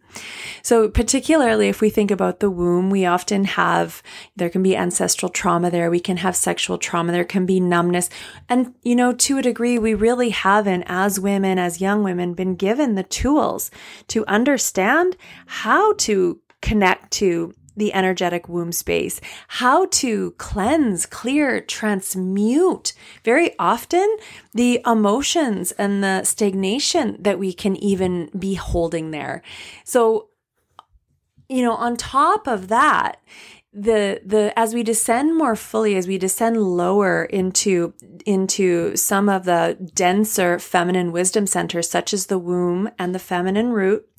So, 0.61 0.89
particularly 0.89 1.69
if 1.69 1.81
we 1.81 1.89
think 1.89 2.11
about 2.11 2.39
the 2.39 2.49
womb, 2.49 2.89
we 2.89 3.05
often 3.05 3.45
have, 3.45 4.01
there 4.35 4.49
can 4.49 4.63
be 4.63 4.75
ancestral 4.75 5.29
trauma 5.29 5.69
there, 5.69 5.89
we 5.89 5.99
can 5.99 6.17
have 6.17 6.35
sexual 6.35 6.77
trauma, 6.77 7.11
there 7.11 7.23
can 7.23 7.45
be 7.45 7.59
numbness. 7.59 8.09
And, 8.49 8.73
you 8.81 8.95
know, 8.95 9.13
to 9.13 9.37
a 9.37 9.41
degree, 9.41 9.77
we 9.77 9.93
really 9.93 10.29
haven't, 10.29 10.83
as 10.87 11.19
women, 11.19 11.59
as 11.59 11.81
young 11.81 12.03
women, 12.03 12.33
been 12.33 12.55
given 12.55 12.95
the 12.95 13.03
tools 13.03 13.71
to 14.07 14.25
understand 14.27 15.17
how 15.45 15.93
to 15.93 16.39
connect 16.61 17.11
to 17.11 17.53
the 17.75 17.93
energetic 17.93 18.47
womb 18.47 18.71
space, 18.71 19.19
how 19.47 19.85
to 19.87 20.31
cleanse, 20.37 21.05
clear, 21.05 21.61
transmute 21.61 22.93
very 23.23 23.57
often 23.59 24.17
the 24.53 24.81
emotions 24.85 25.71
and 25.73 26.03
the 26.03 26.23
stagnation 26.23 27.17
that 27.19 27.39
we 27.39 27.53
can 27.53 27.75
even 27.77 28.29
be 28.37 28.55
holding 28.55 29.11
there. 29.11 29.41
So, 29.83 30.29
you 31.49 31.63
know, 31.63 31.73
on 31.73 31.95
top 31.97 32.47
of 32.47 32.69
that, 32.69 33.21
the 33.75 34.21
the 34.25 34.57
as 34.57 34.73
we 34.73 34.83
descend 34.83 35.35
more 35.37 35.55
fully 35.55 35.97
as 35.97 36.07
we 36.07 36.17
descend 36.17 36.55
lower 36.55 37.25
into 37.25 37.93
into 38.25 38.95
some 38.95 39.27
of 39.27 39.43
the 39.43 39.77
denser 39.93 40.57
feminine 40.59 41.11
wisdom 41.11 41.45
centers 41.45 41.89
such 41.89 42.13
as 42.13 42.27
the 42.27 42.39
womb 42.39 42.89
and 42.97 43.13
the 43.13 43.19
feminine 43.19 43.73
root 43.73 44.09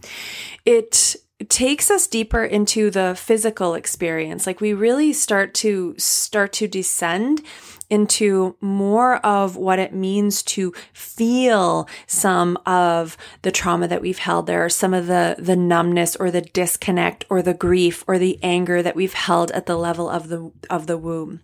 it 0.66 1.16
takes 1.48 1.90
us 1.90 2.06
deeper 2.06 2.44
into 2.44 2.90
the 2.90 3.14
physical 3.14 3.74
experience 3.74 4.46
like 4.46 4.60
we 4.60 4.72
really 4.72 5.12
start 5.12 5.52
to 5.52 5.94
start 5.98 6.50
to 6.50 6.66
descend 6.66 7.42
into 7.90 8.56
more 8.60 9.16
of 9.18 9.56
what 9.56 9.78
it 9.78 9.94
means 9.94 10.42
to 10.42 10.72
feel 10.92 11.88
some 12.06 12.58
of 12.66 13.16
the 13.42 13.52
trauma 13.52 13.86
that 13.86 14.02
we've 14.02 14.18
held 14.18 14.46
there, 14.46 14.68
some 14.68 14.92
of 14.92 15.06
the, 15.06 15.36
the 15.38 15.56
numbness 15.56 16.16
or 16.16 16.30
the 16.30 16.40
disconnect 16.40 17.24
or 17.30 17.42
the 17.42 17.54
grief 17.54 18.04
or 18.08 18.18
the 18.18 18.38
anger 18.42 18.82
that 18.82 18.96
we've 18.96 19.14
held 19.14 19.50
at 19.52 19.66
the 19.66 19.76
level 19.76 20.08
of 20.08 20.28
the, 20.28 20.50
of 20.68 20.86
the 20.86 20.98
womb. 20.98 21.40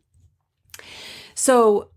So 1.35 1.91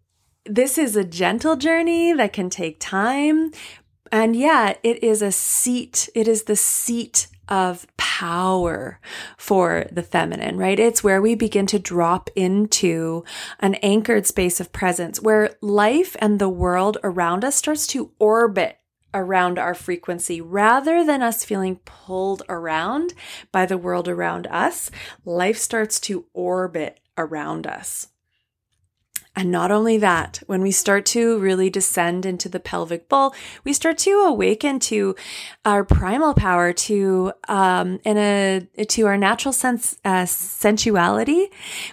this 0.45 0.77
is 0.77 0.95
a 0.95 1.03
gentle 1.03 1.55
journey 1.55 2.13
that 2.13 2.33
can 2.33 2.49
take 2.49 2.79
time. 2.79 3.51
And 4.11 4.35
yet 4.35 4.79
it 4.83 5.03
is 5.03 5.21
a 5.21 5.31
seat. 5.31 6.07
It 6.13 6.27
is 6.27 6.43
the 6.43 6.55
seat 6.55 7.27
of 7.49 7.85
power 7.97 8.99
for 9.37 9.85
the 9.91 10.03
feminine, 10.03 10.57
right? 10.57 10.79
It's 10.79 11.03
where 11.03 11.21
we 11.21 11.35
begin 11.35 11.67
to 11.67 11.79
drop 11.79 12.29
into 12.35 13.23
an 13.59 13.75
anchored 13.75 14.25
space 14.25 14.59
of 14.59 14.71
presence 14.71 15.21
where 15.21 15.55
life 15.61 16.15
and 16.19 16.39
the 16.39 16.49
world 16.49 16.97
around 17.03 17.43
us 17.43 17.55
starts 17.55 17.87
to 17.87 18.11
orbit 18.19 18.77
around 19.13 19.57
our 19.57 19.73
frequency 19.73 20.41
rather 20.41 21.03
than 21.03 21.21
us 21.21 21.45
feeling 21.45 21.77
pulled 21.85 22.43
around 22.49 23.13
by 23.51 23.65
the 23.65 23.77
world 23.77 24.07
around 24.07 24.45
us. 24.47 24.91
Life 25.23 25.57
starts 25.57 25.99
to 26.01 26.25
orbit 26.33 26.99
around 27.17 27.65
us. 27.65 28.09
And 29.35 29.51
not 29.51 29.69
only 29.69 29.97
that, 29.97 30.41
when 30.47 30.61
we 30.61 30.71
start 30.71 31.05
to 31.07 31.37
really 31.39 31.69
descend 31.69 32.25
into 32.25 32.47
the 32.47 32.59
pelvic 32.59 33.09
bowl, 33.09 33.35
we 33.65 33.73
start 33.73 33.97
to 33.99 34.11
awaken 34.21 34.79
to 34.79 35.15
our 35.65 35.83
primal 35.83 36.33
power, 36.33 36.71
to 36.71 37.33
um, 37.49 37.99
in 38.05 38.17
a 38.17 38.67
to 38.85 39.05
our 39.07 39.17
natural 39.17 39.51
sense 39.51 39.97
uh, 40.05 40.25
sensuality. 40.25 41.47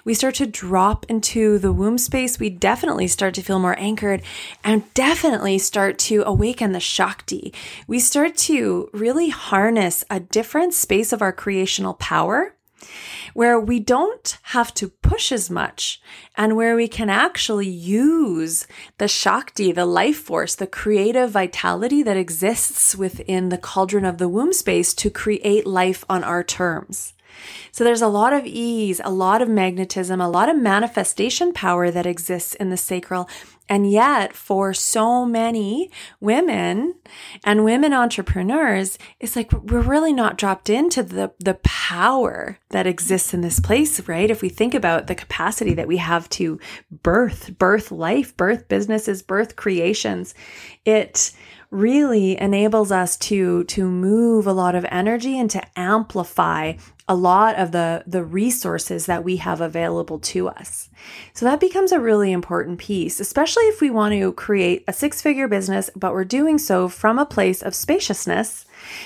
We 0.04 0.14
start 0.14 0.36
to 0.36 0.46
drop 0.46 1.04
into 1.08 1.58
the 1.58 1.72
womb 1.72 1.98
space. 1.98 2.38
We 2.38 2.50
definitely 2.50 3.08
start 3.08 3.34
to 3.34 3.42
feel 3.42 3.58
more 3.58 3.78
anchored, 3.78 4.22
and 4.62 4.92
definitely 4.94 5.58
start 5.58 5.98
to 6.00 6.22
awaken 6.24 6.72
the 6.72 6.80
shakti. 6.80 7.52
We 7.88 7.98
start 7.98 8.36
to 8.38 8.88
really 8.92 9.30
harness 9.30 10.04
a 10.08 10.20
different 10.20 10.74
space 10.74 11.12
of 11.12 11.22
our 11.22 11.32
creational 11.32 11.94
power 11.94 12.54
where 13.34 13.58
we 13.58 13.80
don't 13.80 14.38
have 14.42 14.72
to 14.74 14.88
push 14.88 15.32
as 15.32 15.50
much 15.50 16.00
and 16.36 16.56
where 16.56 16.76
we 16.76 16.88
can 16.88 17.10
actually 17.10 17.68
use 17.68 18.66
the 18.98 19.08
Shakti, 19.08 19.72
the 19.72 19.86
life 19.86 20.18
force, 20.18 20.54
the 20.54 20.66
creative 20.66 21.30
vitality 21.30 22.02
that 22.02 22.16
exists 22.16 22.94
within 22.96 23.48
the 23.48 23.58
cauldron 23.58 24.04
of 24.04 24.18
the 24.18 24.28
womb 24.28 24.52
space 24.52 24.94
to 24.94 25.10
create 25.10 25.66
life 25.66 26.04
on 26.08 26.24
our 26.24 26.42
terms. 26.42 27.14
So 27.70 27.84
there's 27.84 28.02
a 28.02 28.08
lot 28.08 28.32
of 28.32 28.46
ease, 28.46 29.00
a 29.04 29.10
lot 29.10 29.42
of 29.42 29.48
magnetism, 29.48 30.20
a 30.20 30.28
lot 30.28 30.48
of 30.48 30.56
manifestation 30.56 31.52
power 31.52 31.90
that 31.90 32.06
exists 32.06 32.54
in 32.54 32.70
the 32.70 32.76
sacral. 32.76 33.28
And 33.68 33.90
yet, 33.90 34.34
for 34.34 34.74
so 34.74 35.24
many 35.24 35.90
women 36.20 36.96
and 37.44 37.64
women 37.64 37.94
entrepreneurs, 37.94 38.98
it's 39.18 39.36
like 39.36 39.52
we're 39.52 39.80
really 39.80 40.12
not 40.12 40.36
dropped 40.36 40.68
into 40.68 41.02
the, 41.02 41.32
the 41.38 41.54
power 41.62 42.58
that 42.70 42.86
exists 42.86 43.32
in 43.32 43.40
this 43.40 43.60
place, 43.60 44.06
right? 44.08 44.30
If 44.30 44.42
we 44.42 44.48
think 44.48 44.74
about 44.74 45.06
the 45.06 45.14
capacity 45.14 45.74
that 45.74 45.88
we 45.88 45.96
have 45.98 46.28
to 46.30 46.60
birth, 46.90 47.56
birth 47.56 47.90
life, 47.90 48.36
birth 48.36 48.68
businesses, 48.68 49.22
birth 49.22 49.56
creations, 49.56 50.34
it 50.84 51.32
really 51.70 52.38
enables 52.38 52.92
us 52.92 53.16
to 53.16 53.64
to 53.64 53.88
move 53.88 54.46
a 54.46 54.52
lot 54.52 54.74
of 54.74 54.84
energy 54.90 55.38
and 55.38 55.50
to 55.50 55.62
amplify 55.74 56.74
a 57.12 57.22
lot 57.32 57.56
of 57.56 57.72
the 57.72 58.02
the 58.06 58.24
resources 58.24 59.04
that 59.04 59.22
we 59.22 59.36
have 59.36 59.60
available 59.60 60.18
to 60.18 60.48
us. 60.48 60.88
So 61.34 61.44
that 61.44 61.60
becomes 61.60 61.92
a 61.92 62.00
really 62.00 62.32
important 62.32 62.78
piece, 62.78 63.20
especially 63.20 63.64
if 63.64 63.82
we 63.82 63.90
want 63.90 64.14
to 64.14 64.32
create 64.32 64.82
a 64.88 64.94
six-figure 64.94 65.46
business 65.46 65.90
but 65.94 66.14
we're 66.14 66.24
doing 66.24 66.56
so 66.56 66.88
from 66.88 67.18
a 67.18 67.26
place 67.26 67.60
of 67.60 67.74
spaciousness. 67.74 68.64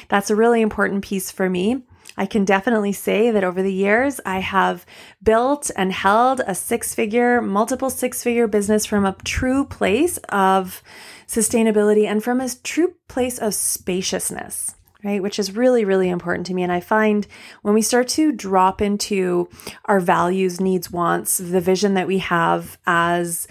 That's 0.09 0.31
a 0.31 0.37
really 0.37 0.63
important 0.63 1.03
piece 1.03 1.33
for 1.33 1.51
me. 1.51 1.83
I 2.17 2.27
can 2.27 2.45
definitely 2.45 2.93
say 2.93 3.33
that 3.33 3.43
over 3.43 3.61
the 3.61 3.73
years, 3.73 4.21
I 4.25 4.39
have 4.39 4.87
built 5.21 5.73
and 5.77 5.93
held 5.93 6.41
a 6.47 6.55
six 6.55 6.95
figure, 6.95 7.43
multiple 7.43 7.91
six 7.91 8.23
figure 8.23 8.47
business 8.47 8.87
from 8.87 9.05
a 9.05 9.17
true 9.25 9.65
place 9.65 10.17
of 10.29 10.81
sustainability 11.27 12.07
and 12.07 12.23
from 12.23 12.41
a 12.41 12.49
true 12.63 12.95
place 13.09 13.39
of 13.39 13.53
spaciousness 13.53 14.76
right? 15.07 15.23
Which 15.23 15.39
is 15.39 15.55
really, 15.55 15.85
really 15.85 16.09
important 16.09 16.47
to 16.47 16.55
me. 16.55 16.63
And 16.65 16.73
I 16.73 16.81
find 16.81 17.27
when 17.63 17.75
we 17.75 17.83
start 17.83 18.09
to 18.09 18.33
drop 18.33 18.83
into 18.83 19.49
our 19.85 20.01
values, 20.01 20.61
needs, 20.61 20.91
wants, 20.91 21.39
the 21.39 21.61
vision 21.61 21.95
that 21.95 22.09
we 22.09 22.19
have 22.19 22.77
as 22.87 23.47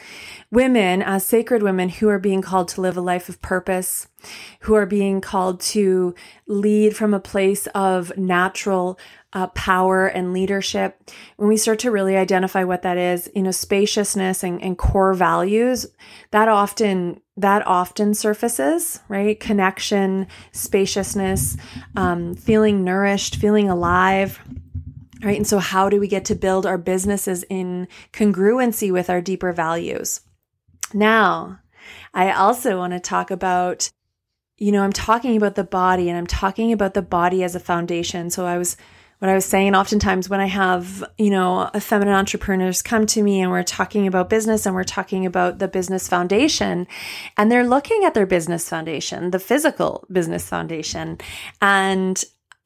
women, 0.51 1.01
as 1.01 1.25
sacred 1.25 1.63
women 1.63 1.87
who 1.89 2.09
are 2.09 2.19
being 2.19 2.41
called 2.41 2.67
to 2.69 2.81
live 2.81 2.97
a 2.97 3.01
life 3.01 3.29
of 3.29 3.41
purpose, 3.41 4.07
who 4.61 4.73
are 4.73 4.85
being 4.85 5.21
called 5.21 5.59
to 5.61 6.13
lead 6.47 6.95
from 6.95 7.13
a 7.13 7.19
place 7.19 7.67
of 7.67 8.15
natural 8.17 8.99
uh, 9.33 9.47
power 9.47 10.07
and 10.07 10.33
leadership, 10.33 11.01
when 11.37 11.49
we 11.49 11.57
start 11.57 11.79
to 11.79 11.91
really 11.91 12.15
identify 12.15 12.63
what 12.63 12.81
that 12.81 12.97
is, 12.97 13.29
you 13.35 13.41
know, 13.41 13.51
spaciousness 13.51 14.43
and, 14.43 14.61
and 14.61 14.77
core 14.77 15.13
values, 15.13 15.85
that 16.31 16.47
often 16.47 17.19
that 17.37 17.67
often 17.67 18.13
surfaces, 18.13 19.01
right? 19.09 19.39
Connection, 19.39 20.27
spaciousness, 20.51 21.57
um, 21.95 22.33
feeling 22.33 22.83
nourished, 22.83 23.35
feeling 23.35 23.69
alive. 23.69 24.39
Right. 25.23 25.37
And 25.37 25.47
so, 25.47 25.59
how 25.59 25.89
do 25.89 25.99
we 25.99 26.07
get 26.07 26.25
to 26.25 26.35
build 26.35 26.65
our 26.65 26.77
businesses 26.77 27.43
in 27.49 27.87
congruency 28.13 28.91
with 28.91 29.09
our 29.09 29.21
deeper 29.21 29.51
values? 29.53 30.21
Now, 30.93 31.59
I 32.13 32.31
also 32.31 32.77
want 32.77 32.93
to 32.93 32.99
talk 32.99 33.31
about, 33.31 33.89
you 34.57 34.71
know, 34.71 34.83
I'm 34.83 34.93
talking 34.93 35.35
about 35.35 35.55
the 35.55 35.63
body 35.63 36.09
and 36.09 36.17
I'm 36.17 36.27
talking 36.27 36.71
about 36.71 36.93
the 36.93 37.01
body 37.01 37.43
as 37.43 37.55
a 37.55 37.59
foundation. 37.59 38.29
So, 38.29 38.45
I 38.45 38.57
was 38.57 38.77
what 39.19 39.29
I 39.29 39.33
was 39.33 39.45
saying, 39.45 39.75
oftentimes 39.75 40.29
when 40.29 40.39
I 40.39 40.45
have, 40.45 41.03
you 41.17 41.29
know, 41.29 41.69
feminine 41.79 42.13
entrepreneurs 42.13 42.81
come 42.81 43.05
to 43.07 43.23
me 43.23 43.41
and 43.41 43.49
we're 43.49 43.63
talking 43.63 44.07
about 44.07 44.29
business 44.29 44.65
and 44.65 44.75
we're 44.75 44.83
talking 44.83 45.25
about 45.25 45.59
the 45.59 45.67
business 45.67 46.07
foundation 46.07 46.85
and 47.37 47.51
they're 47.51 47.67
looking 47.67 48.03
at 48.03 48.13
their 48.13 48.25
business 48.25 48.67
foundation, 48.67 49.31
the 49.31 49.39
physical 49.39 50.05
business 50.11 50.47
foundation. 50.47 51.17
And 51.61 52.23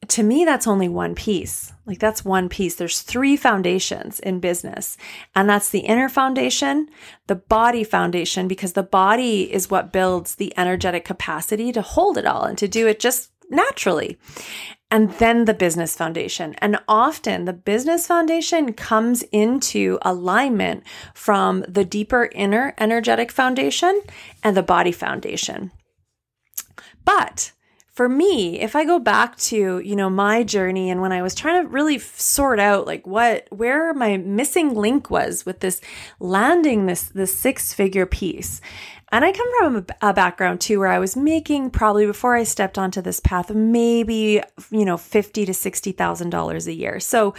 to 0.08 0.22
me, 0.22 0.44
that's 0.44 0.66
only 0.66 0.88
one 0.88 1.14
piece. 1.14 1.72
Like 1.86 1.98
that's 1.98 2.24
one 2.24 2.48
piece. 2.48 2.74
There's 2.74 3.02
three 3.02 3.36
foundations 3.36 4.18
in 4.18 4.40
business. 4.40 4.96
And 5.34 5.48
that's 5.48 5.70
the 5.70 5.80
inner 5.80 6.08
foundation, 6.08 6.88
the 7.26 7.36
body 7.36 7.84
foundation, 7.84 8.48
because 8.48 8.72
the 8.72 8.82
body 8.82 9.52
is 9.52 9.70
what 9.70 9.92
builds 9.92 10.34
the 10.34 10.52
energetic 10.58 11.04
capacity 11.04 11.70
to 11.72 11.82
hold 11.82 12.18
it 12.18 12.26
all 12.26 12.44
and 12.44 12.58
to 12.58 12.66
do 12.66 12.86
it 12.86 12.98
just 12.98 13.30
naturally. 13.50 14.18
And 14.90 15.10
then 15.12 15.44
the 15.44 15.54
business 15.54 15.96
foundation. 15.96 16.54
And 16.58 16.80
often 16.88 17.44
the 17.44 17.52
business 17.52 18.06
foundation 18.06 18.72
comes 18.72 19.22
into 19.30 19.98
alignment 20.02 20.84
from 21.14 21.64
the 21.68 21.84
deeper 21.84 22.28
inner 22.32 22.74
energetic 22.78 23.30
foundation 23.30 24.00
and 24.42 24.56
the 24.56 24.62
body 24.62 24.92
foundation. 24.92 25.70
But 27.04 27.52
for 28.00 28.08
me, 28.08 28.58
if 28.58 28.76
I 28.76 28.86
go 28.86 28.98
back 28.98 29.36
to, 29.36 29.78
you 29.80 29.94
know, 29.94 30.08
my 30.08 30.42
journey 30.42 30.88
and 30.88 31.02
when 31.02 31.12
I 31.12 31.20
was 31.20 31.34
trying 31.34 31.62
to 31.62 31.68
really 31.68 31.98
sort 31.98 32.58
out 32.58 32.86
like 32.86 33.06
what 33.06 33.46
where 33.50 33.92
my 33.92 34.16
missing 34.16 34.74
link 34.74 35.10
was 35.10 35.44
with 35.44 35.60
this 35.60 35.82
landing 36.18 36.86
this 36.86 37.10
this 37.10 37.38
six-figure 37.38 38.06
piece 38.06 38.62
and 39.12 39.24
I 39.24 39.32
come 39.32 39.48
from 39.58 39.86
a, 40.02 40.14
background 40.14 40.60
too 40.60 40.78
where 40.78 40.88
I 40.88 41.00
was 41.00 41.16
making 41.16 41.70
probably 41.70 42.06
before 42.06 42.36
I 42.36 42.44
stepped 42.44 42.78
onto 42.78 43.02
this 43.02 43.18
path, 43.18 43.50
maybe, 43.50 44.40
you 44.70 44.84
know, 44.84 44.96
fifty 44.96 45.44
to 45.44 45.52
sixty 45.52 45.90
thousand 45.90 46.30
dollars 46.30 46.68
a 46.68 46.72
year. 46.72 47.00
So, 47.00 47.34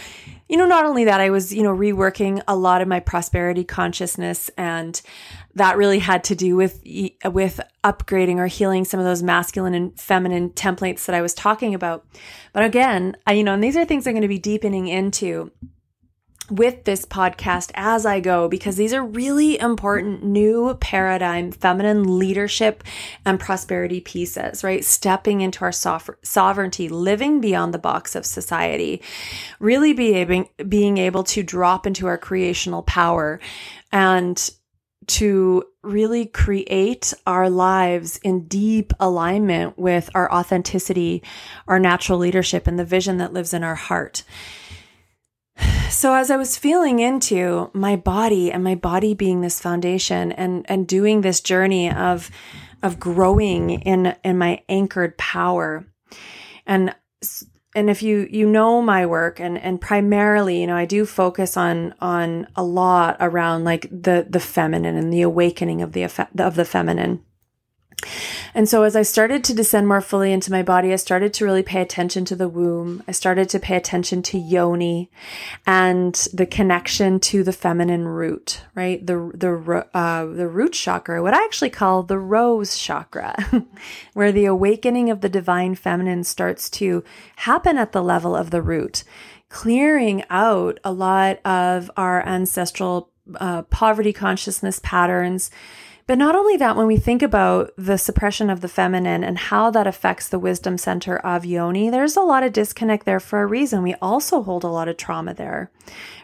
you 0.48 0.58
know, 0.58 0.66
not 0.66 0.84
only 0.84 1.04
that, 1.06 1.20
I 1.20 1.30
was, 1.30 1.52
you 1.52 1.62
know, 1.62 1.74
reworking 1.74 2.42
a 2.46 2.54
lot 2.54 2.82
of 2.82 2.88
my 2.88 3.00
prosperity 3.00 3.64
consciousness 3.64 4.50
and 4.58 5.00
that 5.54 5.76
really 5.76 5.98
had 5.98 6.24
to 6.24 6.34
do 6.34 6.56
with 6.56 6.82
with 7.24 7.60
upgrading 7.84 8.36
or 8.36 8.46
healing 8.46 8.84
some 8.84 9.00
of 9.00 9.06
those 9.06 9.22
masculine 9.22 9.74
and 9.74 9.98
feminine 10.00 10.50
templates 10.50 11.06
that 11.06 11.14
I 11.14 11.22
was 11.22 11.34
talking 11.34 11.74
about. 11.74 12.06
But 12.52 12.64
again, 12.64 13.16
I, 13.26 13.32
you 13.32 13.44
know, 13.44 13.54
and 13.54 13.62
these 13.62 13.76
are 13.76 13.84
things 13.84 14.06
I'm 14.06 14.14
going 14.14 14.22
to 14.22 14.28
be 14.28 14.38
deepening 14.38 14.88
into 14.88 15.50
with 16.50 16.84
this 16.84 17.06
podcast 17.06 17.70
as 17.74 18.04
I 18.04 18.20
go 18.20 18.48
because 18.48 18.76
these 18.76 18.92
are 18.92 19.04
really 19.04 19.58
important 19.58 20.22
new 20.22 20.76
paradigm 20.80 21.50
feminine 21.50 22.18
leadership 22.18 22.84
and 23.24 23.40
prosperity 23.40 24.00
pieces, 24.00 24.62
right? 24.62 24.84
Stepping 24.84 25.40
into 25.40 25.64
our 25.64 25.72
sovereignty, 25.72 26.88
living 26.88 27.40
beyond 27.40 27.72
the 27.72 27.78
box 27.78 28.14
of 28.14 28.26
society, 28.26 29.02
really 29.60 29.92
be 29.92 30.14
able, 30.14 30.44
being 30.68 30.98
able 30.98 31.24
to 31.24 31.42
drop 31.42 31.86
into 31.86 32.06
our 32.06 32.18
creational 32.18 32.82
power 32.82 33.40
and 33.90 34.50
to 35.06 35.64
really 35.82 36.26
create 36.26 37.12
our 37.26 37.50
lives 37.50 38.18
in 38.18 38.46
deep 38.46 38.92
alignment 39.00 39.78
with 39.78 40.10
our 40.14 40.32
authenticity, 40.32 41.22
our 41.66 41.78
natural 41.78 42.18
leadership, 42.18 42.66
and 42.66 42.78
the 42.78 42.84
vision 42.84 43.18
that 43.18 43.32
lives 43.32 43.52
in 43.52 43.64
our 43.64 43.74
heart. 43.74 44.22
So 45.90 46.14
as 46.14 46.30
I 46.30 46.36
was 46.36 46.56
feeling 46.56 47.00
into 47.00 47.70
my 47.74 47.96
body 47.96 48.50
and 48.50 48.64
my 48.64 48.74
body 48.74 49.12
being 49.12 49.40
this 49.40 49.60
foundation 49.60 50.32
and 50.32 50.64
and 50.68 50.86
doing 50.86 51.20
this 51.20 51.40
journey 51.40 51.92
of 51.92 52.30
of 52.82 52.98
growing 52.98 53.70
in 53.70 54.16
in 54.24 54.38
my 54.38 54.62
anchored 54.68 55.18
power 55.18 55.84
and 56.66 56.94
and 57.74 57.88
if 57.88 58.02
you 58.02 58.28
you 58.30 58.46
know 58.46 58.82
my 58.82 59.06
work 59.06 59.40
and 59.40 59.58
and 59.58 59.80
primarily 59.80 60.60
you 60.60 60.66
know 60.66 60.76
I 60.76 60.84
do 60.84 61.06
focus 61.06 61.56
on 61.56 61.94
on 62.00 62.46
a 62.56 62.62
lot 62.62 63.16
around 63.20 63.64
like 63.64 63.88
the 63.90 64.26
the 64.28 64.40
feminine 64.40 64.96
and 64.96 65.12
the 65.12 65.22
awakening 65.22 65.82
of 65.82 65.92
the 65.92 66.04
of 66.38 66.54
the 66.54 66.64
feminine 66.64 67.24
and 68.54 68.68
so 68.68 68.82
as 68.82 68.96
I 68.96 69.02
started 69.02 69.44
to 69.44 69.54
descend 69.54 69.88
more 69.88 70.00
fully 70.00 70.32
into 70.32 70.50
my 70.50 70.62
body, 70.62 70.92
I 70.92 70.96
started 70.96 71.32
to 71.34 71.44
really 71.44 71.62
pay 71.62 71.80
attention 71.80 72.24
to 72.26 72.36
the 72.36 72.48
womb. 72.48 73.02
I 73.08 73.12
started 73.12 73.48
to 73.50 73.60
pay 73.60 73.76
attention 73.76 74.22
to 74.22 74.38
yoni 74.38 75.10
and 75.66 76.14
the 76.32 76.46
connection 76.46 77.20
to 77.20 77.42
the 77.42 77.52
feminine 77.52 78.06
root, 78.06 78.62
right? 78.74 79.04
The, 79.06 79.30
the, 79.34 79.86
uh, 79.94 80.26
the 80.26 80.48
root 80.48 80.72
chakra, 80.72 81.22
what 81.22 81.34
I 81.34 81.44
actually 81.44 81.70
call 81.70 82.02
the 82.02 82.18
rose 82.18 82.76
chakra, 82.76 83.36
where 84.12 84.32
the 84.32 84.46
awakening 84.46 85.10
of 85.10 85.20
the 85.20 85.28
divine 85.28 85.74
feminine 85.74 86.24
starts 86.24 86.68
to 86.70 87.04
happen 87.36 87.78
at 87.78 87.92
the 87.92 88.02
level 88.02 88.36
of 88.36 88.50
the 88.50 88.62
root, 88.62 89.04
clearing 89.48 90.24
out 90.30 90.80
a 90.84 90.92
lot 90.92 91.38
of 91.44 91.90
our 91.96 92.26
ancestral 92.26 93.10
uh, 93.36 93.62
poverty 93.62 94.12
consciousness 94.12 94.80
patterns 94.82 95.50
but 96.06 96.18
not 96.18 96.34
only 96.34 96.56
that, 96.56 96.76
when 96.76 96.86
we 96.86 96.96
think 96.96 97.22
about 97.22 97.70
the 97.76 97.96
suppression 97.96 98.50
of 98.50 98.60
the 98.60 98.68
feminine 98.68 99.22
and 99.22 99.38
how 99.38 99.70
that 99.70 99.86
affects 99.86 100.28
the 100.28 100.38
wisdom 100.38 100.76
center 100.76 101.16
of 101.18 101.44
yoni, 101.44 101.90
there's 101.90 102.16
a 102.16 102.22
lot 102.22 102.42
of 102.42 102.52
disconnect 102.52 103.06
there 103.06 103.20
for 103.20 103.42
a 103.42 103.46
reason. 103.46 103.82
We 103.82 103.94
also 103.94 104.42
hold 104.42 104.64
a 104.64 104.68
lot 104.68 104.88
of 104.88 104.96
trauma 104.96 105.34
there, 105.34 105.70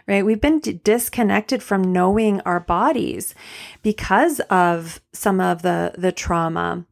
right? 0.06 0.24
We've 0.24 0.40
been 0.40 0.58
d- 0.60 0.80
disconnected 0.82 1.62
from 1.62 1.92
knowing 1.92 2.40
our 2.40 2.60
bodies 2.60 3.34
because 3.82 4.40
of 4.50 5.00
some 5.12 5.40
of 5.40 5.62
the, 5.62 5.94
the 5.96 6.12
trauma 6.12 6.84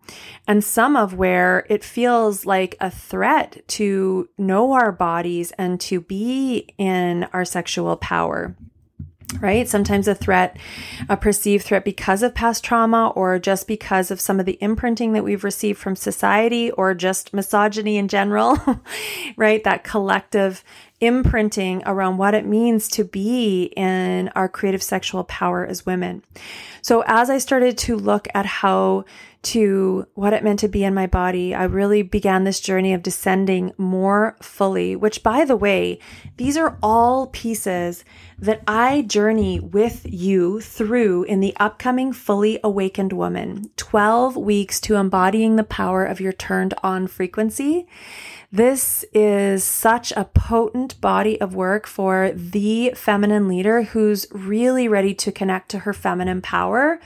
and 0.47 0.63
some 0.63 0.97
of 0.97 1.15
where 1.15 1.67
it 1.69 1.83
feels 1.83 2.47
like 2.47 2.77
a 2.81 2.91
threat 2.91 3.63
to 3.69 4.29
know 4.39 4.73
our 4.73 4.93
bodies 4.93 5.53
and 5.59 5.81
to 5.81 6.01
be 6.01 6.69
in 6.79 7.25
our 7.33 7.45
sexual 7.45 7.97
power 7.97 8.57
right? 9.41 9.69
Sometimes 9.69 10.09
a 10.09 10.15
threat, 10.15 10.57
a 11.09 11.17
perceived 11.17 11.65
threat 11.65 11.85
because 11.85 12.23
of 12.23 12.35
past 12.35 12.65
trauma 12.65 13.09
or 13.09 13.39
just 13.39 13.67
because 13.67 14.11
of 14.11 14.21
some 14.21 14.39
of 14.39 14.47
the 14.47 14.59
imprinting 14.61 15.13
that 15.13 15.25
we've 15.25 15.45
received 15.45 15.79
from 15.79 15.97
society 15.97 16.71
or 16.73 16.95
just 16.95 17.35
misogyny 17.35 17.97
in 17.97 18.09
general, 18.09 18.59
right? 19.37 19.63
That 19.65 19.85
collective 19.85 20.63
imprinting 21.01 21.83
around 21.85 22.17
what 22.17 22.35
it 22.35 22.47
means 22.47 22.89
to 22.89 23.05
be 23.05 23.65
in 23.77 24.29
our 24.35 24.49
creative 24.49 24.83
sexual 24.83 25.25
power 25.25 25.67
as 25.67 25.85
women. 25.85 26.23
So 26.81 27.03
as 27.07 27.29
I 27.29 27.39
started 27.39 27.77
to 27.79 27.97
look 27.97 28.29
at 28.35 28.47
how 28.47 29.05
to 29.47 30.07
what 30.15 30.33
it 30.33 30.43
meant 30.43 30.59
to 30.61 30.69
be 30.69 30.83
in 30.83 30.93
my 30.93 31.07
body, 31.07 31.55
I 31.55 31.65
really 31.65 32.03
began 32.03 32.43
this 32.43 32.59
journey 32.59 32.93
of 32.93 33.03
descending 33.03 33.73
more 33.79 34.37
fully, 34.43 34.97
which 34.97 35.23
by 35.23 35.45
the 35.45 35.55
way, 35.55 36.01
these 36.37 36.57
are 36.57 36.77
all 36.83 37.29
pieces 37.29 38.05
that 38.39 38.63
I 38.67 39.03
journey 39.03 39.61
with 39.61 40.05
you 40.05 40.61
through 40.61 41.23
in 41.25 41.41
the 41.41 41.55
upcoming 41.59 42.13
Fully 42.13 42.59
Awakened 42.65 43.13
Woman 43.13 43.71
12 43.77 44.37
weeks 44.37 44.81
to 44.81 44.97
embodying 44.97 45.55
the 45.55 45.65
power 45.65 46.05
of 46.05 46.21
your 46.21 46.33
turned 46.33 46.75
on 46.83 47.07
frequency. 47.07 47.87
This 48.51 49.05
is 49.13 49.63
such 49.63 50.13
a 50.13 50.25
potent 50.25 51.01
body 51.01 51.41
of 51.41 51.55
work 51.55 51.87
for 51.87 52.33
the 52.35 52.93
feminine 52.97 53.47
leader 53.49 53.83
who's 53.83 54.27
really 54.33 54.89
ready 54.89 55.15
to 55.15 55.31
connect 55.31 55.71
to 55.71 55.81
her 55.81 55.93
feminine 55.93 56.43
power 56.43 56.99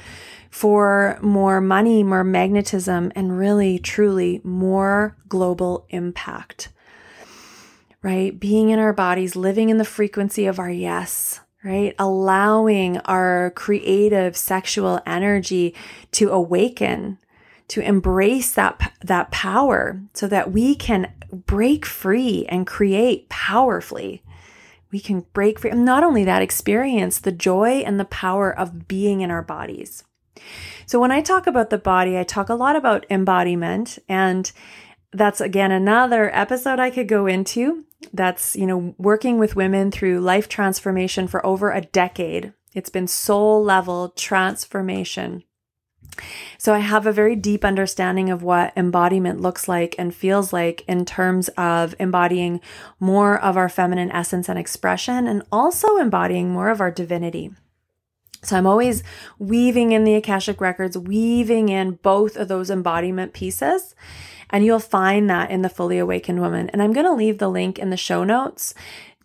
for 0.50 1.18
more 1.22 1.60
money, 1.60 2.02
more 2.02 2.24
magnetism, 2.24 3.12
and 3.14 3.38
really, 3.38 3.78
truly 3.78 4.40
more 4.42 5.16
global 5.28 5.86
impact. 5.90 6.68
Right? 8.02 8.38
Being 8.38 8.70
in 8.70 8.78
our 8.78 8.92
bodies, 8.92 9.36
living 9.36 9.68
in 9.68 9.78
the 9.78 9.84
frequency 9.84 10.46
of 10.46 10.58
our 10.58 10.70
yes, 10.70 11.40
right? 11.62 11.94
Allowing 11.98 12.98
our 12.98 13.52
creative 13.54 14.36
sexual 14.36 15.00
energy 15.06 15.74
to 16.12 16.30
awaken, 16.30 17.18
to 17.68 17.80
embrace 17.82 18.52
that, 18.52 18.92
that 19.02 19.30
power 19.30 20.02
so 20.14 20.26
that 20.26 20.50
we 20.50 20.74
can 20.74 21.12
break 21.30 21.86
free 21.86 22.46
and 22.48 22.66
create 22.66 23.28
powerfully. 23.28 24.22
We 24.90 24.98
can 24.98 25.26
break 25.32 25.60
free. 25.60 25.70
And 25.70 25.84
not 25.84 26.02
only 26.02 26.24
that, 26.24 26.42
experience 26.42 27.20
the 27.20 27.30
joy 27.30 27.82
and 27.86 28.00
the 28.00 28.04
power 28.06 28.50
of 28.50 28.88
being 28.88 29.20
in 29.20 29.30
our 29.30 29.42
bodies. 29.42 30.02
So 30.86 30.98
when 31.00 31.10
I 31.10 31.20
talk 31.20 31.46
about 31.46 31.70
the 31.70 31.78
body, 31.78 32.18
I 32.18 32.24
talk 32.24 32.48
a 32.48 32.54
lot 32.54 32.76
about 32.76 33.06
embodiment 33.10 33.98
and 34.08 34.50
that's 35.12 35.40
again 35.40 35.72
another 35.72 36.34
episode 36.34 36.78
I 36.78 36.90
could 36.90 37.08
go 37.08 37.26
into. 37.26 37.84
That's, 38.12 38.56
you 38.56 38.66
know, 38.66 38.94
working 38.98 39.38
with 39.38 39.56
women 39.56 39.90
through 39.90 40.20
life 40.20 40.48
transformation 40.48 41.28
for 41.28 41.44
over 41.44 41.70
a 41.70 41.80
decade. 41.80 42.52
It's 42.74 42.90
been 42.90 43.08
soul 43.08 43.62
level 43.62 44.10
transformation. 44.10 45.44
So 46.58 46.74
I 46.74 46.78
have 46.78 47.06
a 47.06 47.12
very 47.12 47.36
deep 47.36 47.64
understanding 47.64 48.30
of 48.30 48.42
what 48.42 48.72
embodiment 48.76 49.40
looks 49.40 49.68
like 49.68 49.94
and 49.98 50.14
feels 50.14 50.52
like 50.52 50.84
in 50.86 51.04
terms 51.04 51.48
of 51.50 51.94
embodying 51.98 52.60
more 52.98 53.38
of 53.38 53.56
our 53.56 53.68
feminine 53.68 54.10
essence 54.10 54.48
and 54.48 54.58
expression 54.58 55.26
and 55.26 55.42
also 55.50 55.96
embodying 55.96 56.50
more 56.50 56.68
of 56.68 56.80
our 56.80 56.90
divinity. 56.90 57.50
So 58.42 58.56
I'm 58.56 58.66
always 58.66 59.02
weaving 59.38 59.92
in 59.92 60.04
the 60.04 60.14
Akashic 60.14 60.60
records, 60.60 60.96
weaving 60.96 61.68
in 61.68 61.92
both 62.02 62.36
of 62.36 62.48
those 62.48 62.70
embodiment 62.70 63.32
pieces. 63.32 63.94
And 64.48 64.64
you'll 64.64 64.80
find 64.80 65.30
that 65.30 65.50
in 65.50 65.62
the 65.62 65.68
Fully 65.68 65.98
Awakened 65.98 66.40
Woman. 66.40 66.70
And 66.70 66.82
I'm 66.82 66.92
going 66.92 67.06
to 67.06 67.12
leave 67.12 67.38
the 67.38 67.48
link 67.48 67.78
in 67.78 67.90
the 67.90 67.96
show 67.96 68.24
notes. 68.24 68.74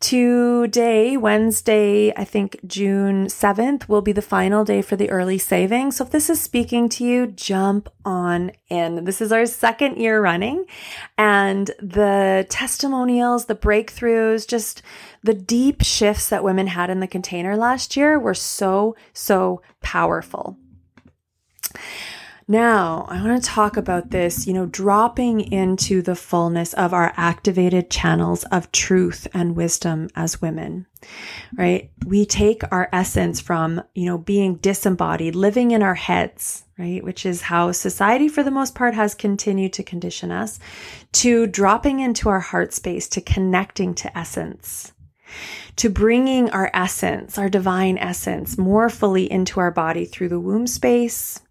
Today, 0.02 1.16
Wednesday, 1.16 2.14
I 2.16 2.26
think 2.26 2.60
June 2.68 3.28
7th, 3.28 3.88
will 3.88 4.02
be 4.02 4.12
the 4.12 4.22
final 4.22 4.66
day 4.66 4.82
for 4.82 4.98
the 4.98 5.10
early 5.10 5.38
saving. 5.38 5.94
So 5.94 6.04
if 6.04 6.12
this 6.12 6.30
is 6.30 6.42
speaking 6.42 6.90
to 6.90 7.06
you, 7.06 7.28
jump 7.28 7.90
on 8.04 8.52
in. 8.68 9.06
This 9.06 9.22
is 9.22 9.32
our 9.32 9.46
second 9.46 9.96
year 9.96 10.22
running, 10.22 10.66
and 11.18 11.68
the 11.80 12.46
testimonials, 12.50 13.46
the 13.46 13.56
breakthroughs, 13.56 14.46
just 14.46 14.82
the 15.24 15.34
deep 15.34 15.82
shifts 15.82 16.28
that 16.28 16.44
women 16.44 16.68
had 16.68 16.90
in 16.90 17.00
the 17.00 17.08
container 17.08 17.56
last 17.56 17.96
year 17.96 18.20
were 18.20 18.34
so, 18.34 18.98
so 19.14 19.62
powerful. 19.82 20.58
Now, 22.48 23.08
I 23.10 23.24
want 23.24 23.42
to 23.42 23.50
talk 23.50 23.76
about 23.76 24.12
this, 24.12 24.46
you 24.46 24.54
know, 24.54 24.68
dropping 24.68 25.52
into 25.52 26.04
the 26.04 26.16
fullness 26.16 26.74
of 26.74 26.94
our 26.94 27.12
activated 27.18 27.90
channels 27.90 28.44
of 28.46 28.72
truth 28.72 29.28
and 29.34 29.56
wisdom 29.56 30.10
as 30.16 30.44
women, 30.44 30.86
right? 31.58 31.90
We 32.06 32.24
take 32.24 32.62
our 32.72 32.88
essence 32.94 33.42
from, 33.42 33.82
you 33.96 34.06
know, 34.06 34.20
being 34.20 34.58
disembodied, 34.58 35.34
living 35.34 35.72
in 35.72 35.82
our 35.82 35.96
heads, 35.96 36.66
right? 36.78 37.04
Which 37.04 37.26
is 37.26 37.42
how 37.42 37.72
society, 37.72 38.28
for 38.28 38.44
the 38.44 38.52
most 38.52 38.76
part, 38.76 38.94
has 38.94 39.16
continued 39.16 39.74
to 39.74 39.84
condition 39.84 40.32
us, 40.32 40.60
to 41.14 41.48
dropping 41.48 42.00
into 42.00 42.30
our 42.30 42.42
heart 42.42 42.74
space, 42.74 43.08
to 43.10 43.22
connecting 43.22 43.96
to 43.96 44.16
essence 44.16 44.92
to 45.76 45.90
bringing 45.90 46.50
our 46.52 46.70
essence, 46.74 47.38
our 47.38 47.50
divine 47.50 47.98
essence, 47.98 48.58
more 48.58 48.90
fully 48.90 49.30
into 49.30 49.60
our 49.60 49.72
body 49.72 50.06
through 50.06 50.30
the 50.30 50.40
womb 50.40 50.68
space. 50.68 51.42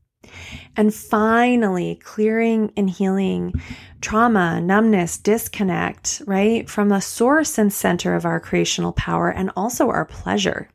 And 0.76 0.94
finally, 0.94 1.96
clearing 2.02 2.72
and 2.76 2.90
healing 2.90 3.52
trauma, 4.00 4.60
numbness, 4.60 5.16
disconnect, 5.18 6.22
right? 6.26 6.68
From 6.68 6.88
the 6.88 7.00
source 7.00 7.58
and 7.58 7.72
center 7.72 8.14
of 8.14 8.24
our 8.24 8.40
creational 8.40 8.92
power 8.92 9.30
and 9.30 9.50
also 9.56 9.88
our 9.88 10.04
pleasure. 10.04 10.68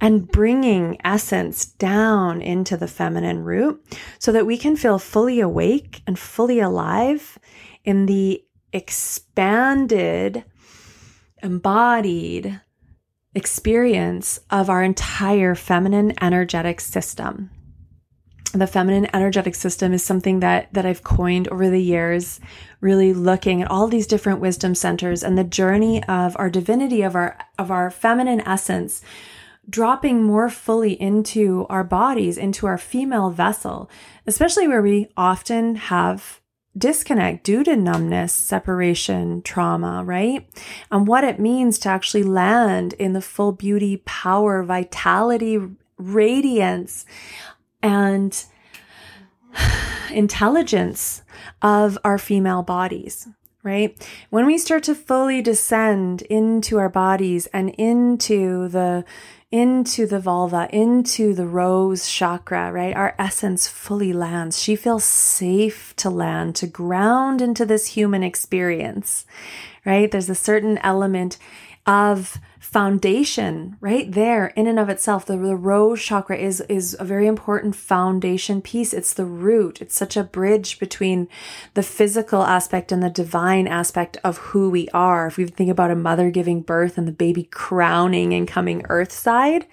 And 0.00 0.28
bringing 0.28 0.98
essence 1.04 1.64
down 1.64 2.42
into 2.42 2.76
the 2.76 2.88
feminine 2.88 3.42
root 3.42 3.82
so 4.18 4.32
that 4.32 4.46
we 4.46 4.58
can 4.58 4.76
feel 4.76 4.98
fully 4.98 5.40
awake 5.40 6.02
and 6.06 6.18
fully 6.18 6.60
alive 6.60 7.38
in 7.84 8.06
the 8.06 8.44
expanded 8.72 10.44
embodied 11.42 12.60
experience 13.34 14.40
of 14.50 14.70
our 14.70 14.82
entire 14.82 15.54
feminine 15.54 16.12
energetic 16.22 16.80
system. 16.80 17.50
The 18.54 18.68
feminine 18.68 19.08
energetic 19.12 19.56
system 19.56 19.92
is 19.92 20.04
something 20.04 20.38
that 20.40 20.72
that 20.72 20.86
I've 20.86 21.02
coined 21.02 21.48
over 21.48 21.68
the 21.68 21.82
years, 21.82 22.38
really 22.80 23.12
looking 23.12 23.62
at 23.62 23.70
all 23.70 23.88
these 23.88 24.06
different 24.06 24.40
wisdom 24.40 24.76
centers 24.76 25.24
and 25.24 25.36
the 25.36 25.42
journey 25.42 26.04
of 26.04 26.36
our 26.38 26.48
divinity 26.48 27.02
of 27.02 27.16
our 27.16 27.36
of 27.58 27.72
our 27.72 27.90
feminine 27.90 28.40
essence 28.40 29.02
dropping 29.68 30.22
more 30.22 30.48
fully 30.48 30.92
into 31.00 31.66
our 31.68 31.82
bodies, 31.84 32.36
into 32.36 32.66
our 32.66 32.78
female 32.78 33.30
vessel, 33.30 33.90
especially 34.26 34.68
where 34.68 34.82
we 34.82 35.08
often 35.16 35.74
have 35.74 36.40
disconnect 36.76 37.44
due 37.44 37.62
to 37.64 37.76
numbness, 37.76 38.32
separation, 38.32 39.40
trauma, 39.42 40.02
right? 40.04 40.48
And 40.90 41.06
what 41.06 41.24
it 41.24 41.38
means 41.38 41.78
to 41.80 41.88
actually 41.88 42.24
land 42.24 42.92
in 42.94 43.12
the 43.12 43.20
full 43.20 43.52
beauty, 43.52 44.02
power, 44.04 44.62
vitality, 44.62 45.58
radiance, 45.96 47.06
and 47.84 48.44
intelligence 50.10 51.22
of 51.62 51.98
our 52.02 52.18
female 52.18 52.62
bodies. 52.62 53.28
Right? 53.62 53.96
When 54.28 54.44
we 54.44 54.58
start 54.58 54.82
to 54.84 54.94
fully 54.94 55.40
descend 55.40 56.20
into 56.22 56.76
our 56.78 56.90
bodies 56.90 57.46
and 57.46 57.70
into 57.70 58.68
the 58.68 59.06
into 59.50 60.04
the 60.06 60.18
vulva, 60.18 60.68
into 60.70 61.32
the 61.32 61.46
rose 61.46 62.10
chakra, 62.10 62.72
right? 62.72 62.94
Our 62.94 63.14
essence 63.18 63.68
fully 63.68 64.12
lands. 64.12 64.60
She 64.60 64.74
feels 64.76 65.04
safe 65.04 65.94
to 65.96 66.10
land, 66.10 66.56
to 66.56 66.66
ground 66.66 67.40
into 67.40 67.64
this 67.64 67.86
human 67.86 68.22
experience, 68.22 69.24
right? 69.86 70.10
There's 70.10 70.28
a 70.28 70.34
certain 70.34 70.76
element 70.78 71.38
of 71.86 72.38
foundation 72.74 73.76
right? 73.80 74.10
There 74.10 74.48
in 74.56 74.66
and 74.66 74.80
of 74.80 74.88
itself 74.88 75.24
the, 75.24 75.36
the 75.36 75.54
rose 75.54 76.02
chakra 76.02 76.36
is 76.36 76.60
is 76.62 76.96
a 76.98 77.04
very 77.04 77.28
important 77.28 77.76
foundation 77.76 78.60
piece. 78.60 78.92
It's 78.92 79.14
the 79.14 79.24
root. 79.24 79.80
It's 79.80 79.94
such 79.94 80.16
a 80.16 80.24
bridge 80.24 80.80
between 80.80 81.28
the 81.74 81.84
physical 81.84 82.42
aspect 82.42 82.90
and 82.90 83.00
the 83.00 83.10
divine 83.10 83.68
aspect 83.68 84.16
of 84.24 84.38
who 84.38 84.70
we 84.70 84.88
are. 84.88 85.28
If 85.28 85.36
we 85.36 85.46
think 85.46 85.70
about 85.70 85.92
a 85.92 85.94
mother 85.94 86.32
giving 86.32 86.62
birth 86.62 86.98
and 86.98 87.06
the 87.06 87.12
baby 87.12 87.44
crowning 87.44 88.34
and 88.34 88.48
coming 88.48 88.84
earth 88.88 89.12
side 89.12 89.66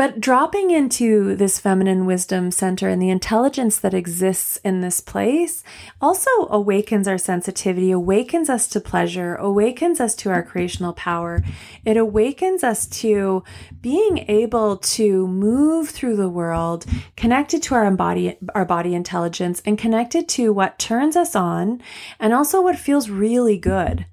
but 0.00 0.18
dropping 0.18 0.70
into 0.70 1.36
this 1.36 1.60
feminine 1.60 2.06
wisdom 2.06 2.50
center 2.50 2.88
and 2.88 3.02
the 3.02 3.10
intelligence 3.10 3.78
that 3.78 3.92
exists 3.92 4.56
in 4.64 4.80
this 4.80 4.98
place 4.98 5.62
also 6.00 6.30
awakens 6.48 7.06
our 7.06 7.18
sensitivity, 7.18 7.90
awakens 7.90 8.48
us 8.48 8.66
to 8.66 8.80
pleasure, 8.80 9.34
awakens 9.34 10.00
us 10.00 10.14
to 10.14 10.30
our 10.30 10.42
creational 10.42 10.94
power. 10.94 11.44
It 11.84 11.98
awakens 11.98 12.64
us 12.64 12.86
to 12.86 13.44
being 13.82 14.24
able 14.26 14.78
to 14.78 15.28
move 15.28 15.90
through 15.90 16.16
the 16.16 16.30
world 16.30 16.86
connected 17.14 17.62
to 17.64 17.74
our 17.74 17.90
body, 17.90 18.38
our 18.54 18.64
body 18.64 18.94
intelligence 18.94 19.60
and 19.66 19.76
connected 19.76 20.30
to 20.30 20.50
what 20.50 20.78
turns 20.78 21.14
us 21.14 21.36
on 21.36 21.82
and 22.18 22.32
also 22.32 22.62
what 22.62 22.78
feels 22.78 23.10
really 23.10 23.58
good 23.58 24.06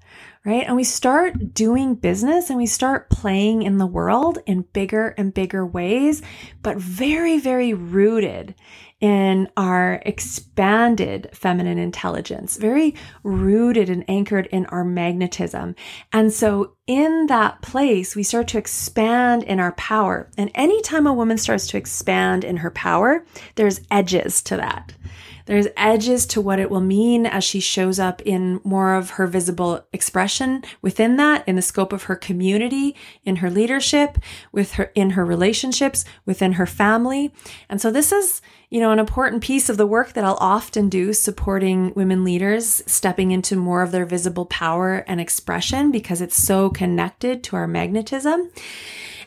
right? 0.48 0.66
And 0.66 0.76
we 0.76 0.84
start 0.84 1.52
doing 1.52 1.94
business 1.94 2.48
and 2.48 2.56
we 2.56 2.64
start 2.64 3.10
playing 3.10 3.64
in 3.64 3.76
the 3.76 3.86
world 3.86 4.38
in 4.46 4.62
bigger 4.72 5.08
and 5.18 5.34
bigger 5.34 5.66
ways, 5.66 6.22
but 6.62 6.78
very, 6.78 7.38
very 7.38 7.74
rooted 7.74 8.54
in 8.98 9.46
our 9.58 10.00
expanded 10.06 11.28
feminine 11.34 11.76
intelligence, 11.76 12.56
very 12.56 12.94
rooted 13.22 13.90
and 13.90 14.06
anchored 14.08 14.46
in 14.46 14.64
our 14.66 14.84
magnetism. 14.84 15.74
And 16.14 16.32
so 16.32 16.72
in 16.86 17.26
that 17.26 17.60
place, 17.60 18.16
we 18.16 18.22
start 18.22 18.48
to 18.48 18.58
expand 18.58 19.42
in 19.42 19.60
our 19.60 19.72
power. 19.72 20.30
And 20.38 20.50
anytime 20.54 21.06
a 21.06 21.12
woman 21.12 21.36
starts 21.36 21.66
to 21.68 21.76
expand 21.76 22.42
in 22.42 22.56
her 22.56 22.70
power, 22.70 23.22
there's 23.56 23.82
edges 23.90 24.42
to 24.44 24.56
that. 24.56 24.94
There's 25.48 25.66
edges 25.78 26.26
to 26.26 26.42
what 26.42 26.58
it 26.58 26.70
will 26.70 26.82
mean 26.82 27.24
as 27.24 27.42
she 27.42 27.58
shows 27.58 27.98
up 27.98 28.20
in 28.20 28.60
more 28.64 28.94
of 28.94 29.12
her 29.12 29.26
visible 29.26 29.82
expression 29.94 30.62
within 30.82 31.16
that, 31.16 31.48
in 31.48 31.56
the 31.56 31.62
scope 31.62 31.94
of 31.94 32.02
her 32.02 32.16
community, 32.16 32.94
in 33.24 33.36
her 33.36 33.48
leadership, 33.48 34.18
with 34.52 34.72
her, 34.72 34.92
in 34.94 35.10
her 35.10 35.24
relationships, 35.24 36.04
within 36.26 36.52
her 36.52 36.66
family. 36.66 37.32
And 37.70 37.80
so 37.80 37.90
this 37.90 38.12
is, 38.12 38.42
you 38.68 38.78
know, 38.78 38.90
an 38.90 38.98
important 38.98 39.42
piece 39.42 39.70
of 39.70 39.78
the 39.78 39.86
work 39.86 40.12
that 40.12 40.24
I'll 40.24 40.36
often 40.38 40.90
do 40.90 41.14
supporting 41.14 41.94
women 41.94 42.24
leaders 42.24 42.82
stepping 42.84 43.30
into 43.30 43.56
more 43.56 43.80
of 43.80 43.90
their 43.90 44.04
visible 44.04 44.44
power 44.44 44.96
and 45.08 45.18
expression 45.18 45.90
because 45.90 46.20
it's 46.20 46.36
so 46.36 46.68
connected 46.68 47.42
to 47.44 47.56
our 47.56 47.66
magnetism 47.66 48.50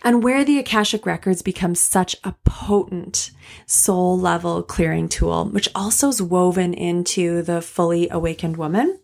and 0.03 0.23
where 0.23 0.43
the 0.43 0.59
Akashic 0.59 1.05
Records 1.05 1.41
become 1.41 1.75
such 1.75 2.15
a 2.23 2.35
potent 2.43 3.31
soul 3.65 4.19
level 4.19 4.63
clearing 4.63 5.07
tool, 5.07 5.45
which 5.45 5.69
also 5.75 6.09
is 6.09 6.21
woven 6.21 6.73
into 6.73 7.41
the 7.41 7.61
fully 7.61 8.09
awakened 8.09 8.57
woman. 8.57 8.99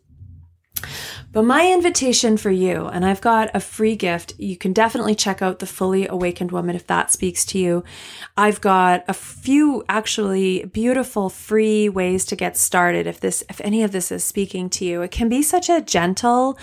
But 1.32 1.44
my 1.44 1.72
invitation 1.72 2.38
for 2.38 2.50
you, 2.50 2.88
and 2.88 3.06
I've 3.06 3.22
got 3.22 3.52
a 3.54 3.60
free 3.60 3.96
gift. 3.96 4.34
You 4.40 4.58
can 4.58 4.74
definitely 4.74 5.14
check 5.14 5.42
out 5.42 5.60
the 5.60 5.66
Fully 5.66 6.08
Awakened 6.08 6.52
Woman 6.52 6.76
if 6.76 6.88
that 6.88 7.12
speaks 7.12 7.46
to 7.48 7.60
you. 7.60 7.84
I've 8.38 8.62
got 8.62 9.04
a 9.08 9.14
few 9.14 9.84
actually 9.90 10.66
beautiful 10.66 11.30
free 11.30 11.90
ways 11.90 12.26
to 12.26 12.36
get 12.36 12.58
started 12.58 13.08
if 13.08 13.20
this, 13.20 13.44
if 13.50 13.60
any 13.62 13.84
of 13.84 13.92
this 13.92 14.12
is 14.12 14.24
speaking 14.24 14.70
to 14.72 14.86
you. 14.86 15.02
It 15.02 15.12
can 15.12 15.30
be 15.30 15.42
such 15.42 15.70
a 15.70 15.82
gentle, 15.82 16.58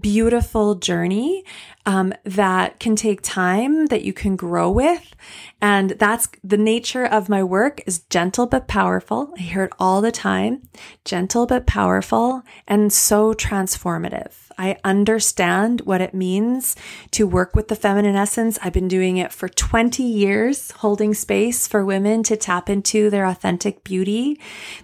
beautiful 0.00 0.74
journey 0.74 1.44
um, 1.86 2.12
that 2.24 2.80
can 2.80 2.96
take 2.96 3.22
time 3.22 3.86
that 3.86 4.02
you 4.02 4.12
can 4.12 4.36
grow 4.36 4.70
with. 4.70 5.14
And 5.60 5.90
that's 5.90 6.28
the 6.42 6.56
nature 6.56 7.04
of 7.04 7.28
my 7.28 7.42
work 7.42 7.80
is 7.86 8.00
gentle 8.10 8.46
but 8.46 8.68
powerful. 8.68 9.32
I 9.38 9.42
hear 9.42 9.64
it 9.64 9.72
all 9.78 10.00
the 10.00 10.12
time. 10.12 10.68
Gentle 11.04 11.46
but 11.46 11.66
powerful 11.66 12.42
and 12.66 12.92
so 12.92 13.32
transformative. 13.32 14.32
I 14.58 14.78
understand 14.84 15.82
what 15.82 16.00
it 16.00 16.14
means 16.14 16.76
to 17.12 17.26
work 17.26 17.54
with 17.54 17.68
the 17.68 17.76
feminine 17.76 18.16
essence. 18.16 18.58
I've 18.62 18.72
been 18.72 18.88
doing 18.88 19.18
it 19.18 19.32
for 19.32 19.48
20 19.48 20.02
years, 20.02 20.70
holding 20.72 21.14
space 21.14 21.68
for 21.68 21.84
women 21.84 22.22
to 22.24 22.36
tap 22.36 22.70
into 22.70 23.10
their 23.10 23.26
authentic 23.26 23.84
beauty, 23.84 24.40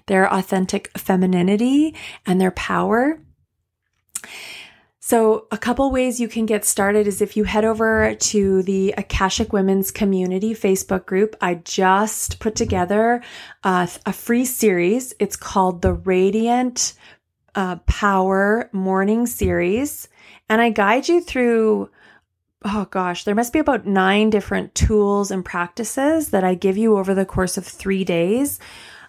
their 0.07 0.33
authentic 0.33 0.97
femininity, 0.97 1.95
and 2.27 2.41
their 2.41 2.51
power. 2.51 3.19
So, 5.13 5.47
a 5.51 5.59
couple 5.59 5.91
ways 5.91 6.21
you 6.21 6.27
can 6.27 6.47
get 6.47 6.65
started 6.65 7.07
is 7.07 7.21
if 7.21 7.37
you 7.37 7.45
head 7.45 7.67
over 7.67 8.15
to 8.15 8.63
the 8.63 8.95
Akashic 8.97 9.53
Women's 9.53 9.91
Community 9.91 10.55
Facebook 10.55 11.05
group. 11.05 11.37
I 11.39 11.57
just 11.57 12.39
put 12.39 12.55
together 12.55 13.23
a, 13.63 13.91
a 14.07 14.13
free 14.15 14.47
series. 14.47 15.13
It's 15.19 15.37
called 15.37 15.83
the 15.83 15.93
Radiant 15.93 16.95
uh, 17.55 17.77
Power 17.87 18.71
Morning 18.73 19.27
Series. 19.27 20.09
And 20.49 20.63
I 20.63 20.71
guide 20.71 21.11
you 21.11 21.21
through, 21.21 21.91
oh 22.65 22.87
gosh, 22.87 23.25
there 23.25 23.35
must 23.35 23.53
be 23.53 23.59
about 23.59 23.87
nine 23.87 24.31
different 24.31 24.75
tools 24.75 25.31
and 25.31 25.45
practices 25.45 26.31
that 26.31 26.43
I 26.43 26.55
give 26.55 26.79
you 26.79 26.97
over 26.97 27.13
the 27.13 27.27
course 27.27 27.59
of 27.59 27.67
three 27.67 28.05
days 28.05 28.59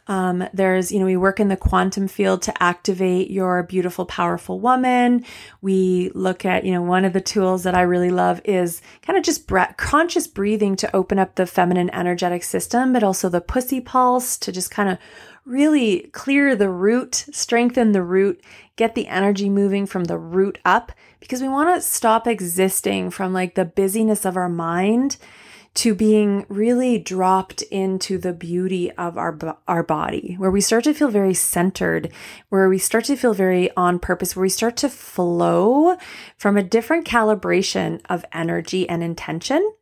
Um, 0.07 0.47
there's, 0.53 0.91
you 0.91 0.99
know, 0.99 1.05
we 1.05 1.15
work 1.15 1.39
in 1.39 1.47
the 1.47 1.55
quantum 1.55 2.07
field 2.07 2.41
to 2.43 2.63
activate 2.63 3.31
your 3.31 3.63
beautiful, 3.63 4.05
powerful 4.05 4.59
woman. 4.59 5.23
We 5.61 6.11
look 6.13 6.45
at, 6.45 6.65
you 6.65 6.73
know, 6.73 6.81
one 6.81 7.05
of 7.05 7.13
the 7.13 7.21
tools 7.21 7.63
that 7.63 7.75
I 7.75 7.81
really 7.81 8.11
love 8.11 8.41
is 8.43 8.81
kind 9.01 9.17
of 9.17 9.23
just 9.23 9.47
breath, 9.47 9.75
conscious 9.77 10.27
breathing 10.27 10.75
to 10.77 10.95
open 10.95 11.19
up 11.19 11.35
the 11.35 11.45
feminine 11.45 11.89
energetic 11.93 12.43
system, 12.43 12.91
but 12.91 13.03
also 13.03 13.29
the 13.29 13.41
pussy 13.41 13.79
pulse 13.79 14.37
to 14.39 14.51
just 14.51 14.71
kind 14.71 14.89
of 14.89 14.97
really 15.45 16.01
clear 16.11 16.55
the 16.55 16.69
root, 16.69 17.25
strengthen 17.31 17.91
the 17.91 18.03
root, 18.03 18.41
get 18.75 18.95
the 18.95 19.07
energy 19.07 19.49
moving 19.49 19.85
from 19.85 20.05
the 20.05 20.17
root 20.17 20.57
up 20.65 20.91
because 21.19 21.41
we 21.41 21.47
want 21.47 21.73
to 21.73 21.81
stop 21.81 22.27
existing 22.27 23.09
from 23.09 23.31
like 23.33 23.55
the 23.55 23.65
busyness 23.65 24.25
of 24.25 24.35
our 24.35 24.49
mind 24.49 25.17
to 25.75 25.95
being 25.95 26.45
really 26.49 26.99
dropped 26.99 27.61
into 27.63 28.17
the 28.17 28.33
beauty 28.33 28.91
of 28.91 29.17
our 29.17 29.37
our 29.67 29.83
body 29.83 30.35
where 30.37 30.51
we 30.51 30.61
start 30.61 30.83
to 30.83 30.93
feel 30.93 31.09
very 31.09 31.33
centered 31.33 32.11
where 32.49 32.69
we 32.69 32.77
start 32.77 33.05
to 33.05 33.15
feel 33.15 33.33
very 33.33 33.75
on 33.75 33.97
purpose 33.99 34.35
where 34.35 34.43
we 34.43 34.49
start 34.49 34.77
to 34.77 34.89
flow 34.89 35.97
from 36.37 36.57
a 36.57 36.63
different 36.63 37.07
calibration 37.07 37.99
of 38.09 38.25
energy 38.33 38.87
and 38.87 39.03
intention 39.03 39.73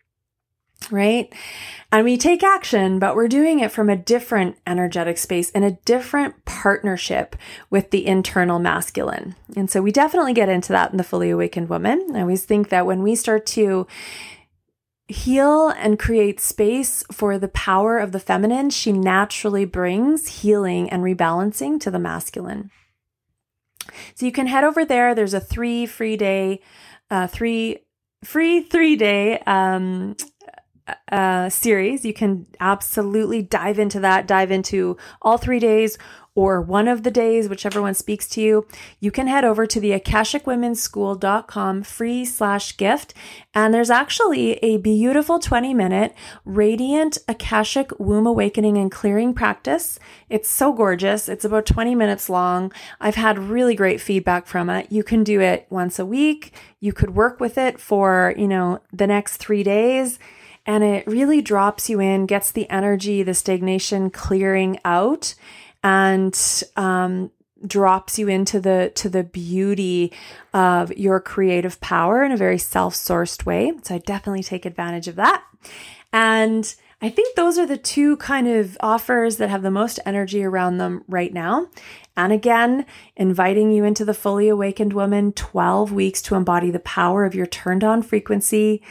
right 0.90 1.34
and 1.94 2.06
we 2.06 2.18
take 2.18 2.42
action, 2.42 3.00
but 3.00 3.16
we're 3.16 3.28
doing 3.28 3.60
it 3.60 3.70
from 3.70 3.90
a 3.90 3.98
different 3.98 4.58
energetic 4.66 5.18
space 5.18 5.50
in 5.50 5.62
a 5.62 5.72
different 5.84 6.46
partnership 6.46 7.36
with 7.70 7.92
the 7.92 8.08
internal 8.08 8.60
masculine. 8.60 9.36
And 9.58 9.70
so 9.70 9.82
we 9.82 9.92
definitely 9.92 10.34
get 10.34 10.48
into 10.48 10.72
that 10.72 10.92
in 10.92 10.98
the 10.98 11.04
fully 11.04 11.30
awakened 11.32 11.68
woman. 11.68 12.12
I 12.16 12.22
always 12.22 12.46
think 12.46 12.70
that 12.70 12.86
when 12.86 13.04
we 13.04 13.16
start 13.16 13.46
to 13.48 13.88
heal 15.12 15.70
and 15.70 16.00
create 16.00 16.40
space 16.40 17.04
for 17.12 17.38
the 17.38 17.48
power 17.50 18.00
of 18.00 18.12
the 18.12 18.20
feminine, 18.20 18.70
she 18.70 18.92
naturally 18.92 19.66
brings 19.66 20.42
healing 20.42 20.90
and 20.90 21.04
rebalancing 21.04 21.80
to 21.82 21.92
the 21.92 22.00
masculine. 22.00 22.72
So 24.16 24.26
you 24.26 24.32
can 24.32 24.48
head 24.48 24.64
over 24.64 24.86
there. 24.86 25.14
There's 25.14 25.34
a 25.34 25.40
three 25.40 25.86
free 25.86 26.18
day, 26.18 26.62
uh, 27.10 27.28
three 27.28 27.80
free 28.24 28.62
three 28.62 28.96
day 28.96 29.40
um, 29.40 30.16
uh, 31.12 31.50
series. 31.50 32.06
You 32.06 32.14
can 32.14 32.48
absolutely 32.60 33.42
dive 33.42 33.80
into 33.80 34.00
that, 34.02 34.28
dive 34.28 34.52
into 34.52 34.98
all 35.22 35.38
three 35.38 35.60
days 35.60 35.98
or 36.34 36.62
one 36.62 36.88
of 36.88 37.04
the 37.04 37.12
days, 37.12 37.50
whichever 37.50 37.82
one 37.82 37.94
speaks 37.94 38.28
to 38.30 38.42
you. 38.42 38.66
You 39.00 39.12
can 39.12 39.28
head 39.28 39.44
over 39.44 39.68
to 39.68 39.80
the 39.80 39.92
akashicwomenschool.com 39.92 41.84
free 41.84 42.26
slash 42.26 42.78
gift. 42.78 43.14
And 43.54 43.74
there's 43.74 43.90
actually 43.90 44.54
a 44.64 44.78
beautiful 44.78 45.40
20 45.40 45.74
minute 45.74 46.14
radiant 46.46 47.18
Akashic 47.28 47.92
womb 48.00 48.26
awakening 48.26 48.78
and 48.78 48.90
clearing 48.92 49.34
practice. 49.34 50.00
It's 50.30 50.50
so 50.50 50.72
gorgeous. 50.72 51.28
It's 51.28 51.46
about 51.46 51.66
20 51.66 51.96
minutes 51.96 52.30
long. 52.30 52.72
I've 53.02 53.16
had 53.16 53.38
really 53.38 53.76
great 53.76 54.00
feedback 54.00 54.48
from 54.48 54.70
it. 54.70 54.92
You 54.92 55.04
can 55.04 55.24
do 55.24 55.42
it 55.42 55.68
once 55.70 56.00
a 56.00 56.06
week. 56.06 56.54
You 56.80 56.94
could 56.94 57.14
work 57.14 57.40
with 57.40 57.58
it 57.58 57.80
for, 57.80 58.34
you 58.38 58.48
know, 58.48 58.80
the 58.94 59.08
next 59.08 59.38
three 59.38 59.64
days 59.64 60.18
and 60.66 60.84
it 60.84 61.08
really 61.08 61.42
drops 61.42 61.90
you 61.90 62.00
in, 62.00 62.26
gets 62.26 62.52
the 62.52 62.70
energy, 62.70 63.24
the 63.24 63.34
stagnation 63.34 64.10
clearing 64.12 64.78
out, 64.86 65.34
and 65.84 66.64
um, 66.76 67.32
drops 67.66 68.18
you 68.18 68.28
into 68.28 68.60
the 68.60 68.92
to 68.96 69.10
the 69.10 69.24
beauty 69.24 70.12
of 70.54 70.96
your 70.98 71.20
creative 71.20 71.80
power 71.82 72.24
in 72.24 72.32
a 72.32 72.38
very 72.38 72.58
self-sourced 72.58 73.46
way. 73.46 73.74
So 73.84 73.96
I 73.96 73.98
definitely 74.00 74.44
take 74.44 74.66
advantage 74.66 75.08
of 75.08 75.16
that. 75.16 75.44
And 76.14 76.74
I 77.04 77.10
think 77.10 77.36
those 77.36 77.58
are 77.58 77.66
the 77.66 77.78
two 77.78 78.18
kind 78.18 78.48
of 78.48 78.78
offers 78.80 79.38
that 79.38 79.50
have 79.50 79.64
the 79.64 79.72
most 79.72 80.00
energy 80.06 80.44
around 80.44 80.78
them 80.78 81.04
right 81.08 81.34
now. 81.34 81.68
And 82.16 82.32
again, 82.32 82.86
inviting 83.16 83.72
you 83.72 83.84
into 83.84 84.06
the 84.06 84.14
fully 84.14 84.50
awakened 84.50 84.94
woman 84.94 85.32
12 85.32 85.92
weeks 85.92 86.22
to 86.24 86.36
embody 86.36 86.70
the 86.70 86.80
power 86.80 87.26
of 87.26 87.34
your 87.34 87.48
turned 87.48 87.84
on 87.84 88.04
frequency 88.04 88.84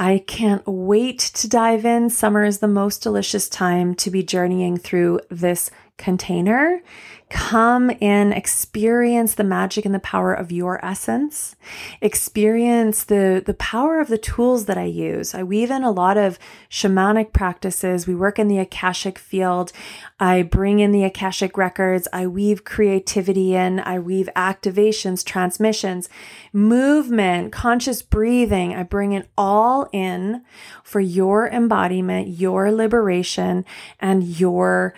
I 0.00 0.24
can't 0.26 0.66
wait 0.66 1.18
to 1.18 1.46
dive 1.46 1.84
in. 1.84 2.08
Summer 2.08 2.42
is 2.42 2.60
the 2.60 2.66
most 2.66 3.02
delicious 3.02 3.50
time 3.50 3.94
to 3.96 4.10
be 4.10 4.22
journeying 4.22 4.78
through 4.78 5.20
this 5.28 5.70
container. 5.98 6.80
Come 7.30 7.92
and 8.00 8.34
experience 8.34 9.34
the 9.34 9.44
magic 9.44 9.84
and 9.84 9.94
the 9.94 10.00
power 10.00 10.34
of 10.34 10.50
your 10.50 10.84
essence. 10.84 11.54
Experience 12.00 13.04
the, 13.04 13.40
the 13.44 13.54
power 13.54 14.00
of 14.00 14.08
the 14.08 14.18
tools 14.18 14.64
that 14.64 14.76
I 14.76 14.86
use. 14.86 15.32
I 15.32 15.44
weave 15.44 15.70
in 15.70 15.84
a 15.84 15.92
lot 15.92 16.18
of 16.18 16.40
shamanic 16.68 17.32
practices. 17.32 18.04
We 18.04 18.16
work 18.16 18.40
in 18.40 18.48
the 18.48 18.58
Akashic 18.58 19.16
field. 19.16 19.70
I 20.18 20.42
bring 20.42 20.80
in 20.80 20.90
the 20.90 21.04
Akashic 21.04 21.56
records. 21.56 22.08
I 22.12 22.26
weave 22.26 22.64
creativity 22.64 23.54
in. 23.54 23.78
I 23.78 24.00
weave 24.00 24.28
activations, 24.34 25.24
transmissions, 25.24 26.08
movement, 26.52 27.52
conscious 27.52 28.02
breathing. 28.02 28.74
I 28.74 28.82
bring 28.82 29.12
it 29.12 29.28
all 29.38 29.88
in 29.92 30.42
for 30.82 30.98
your 30.98 31.46
embodiment, 31.48 32.26
your 32.26 32.72
liberation, 32.72 33.64
and 34.00 34.24
your 34.24 34.94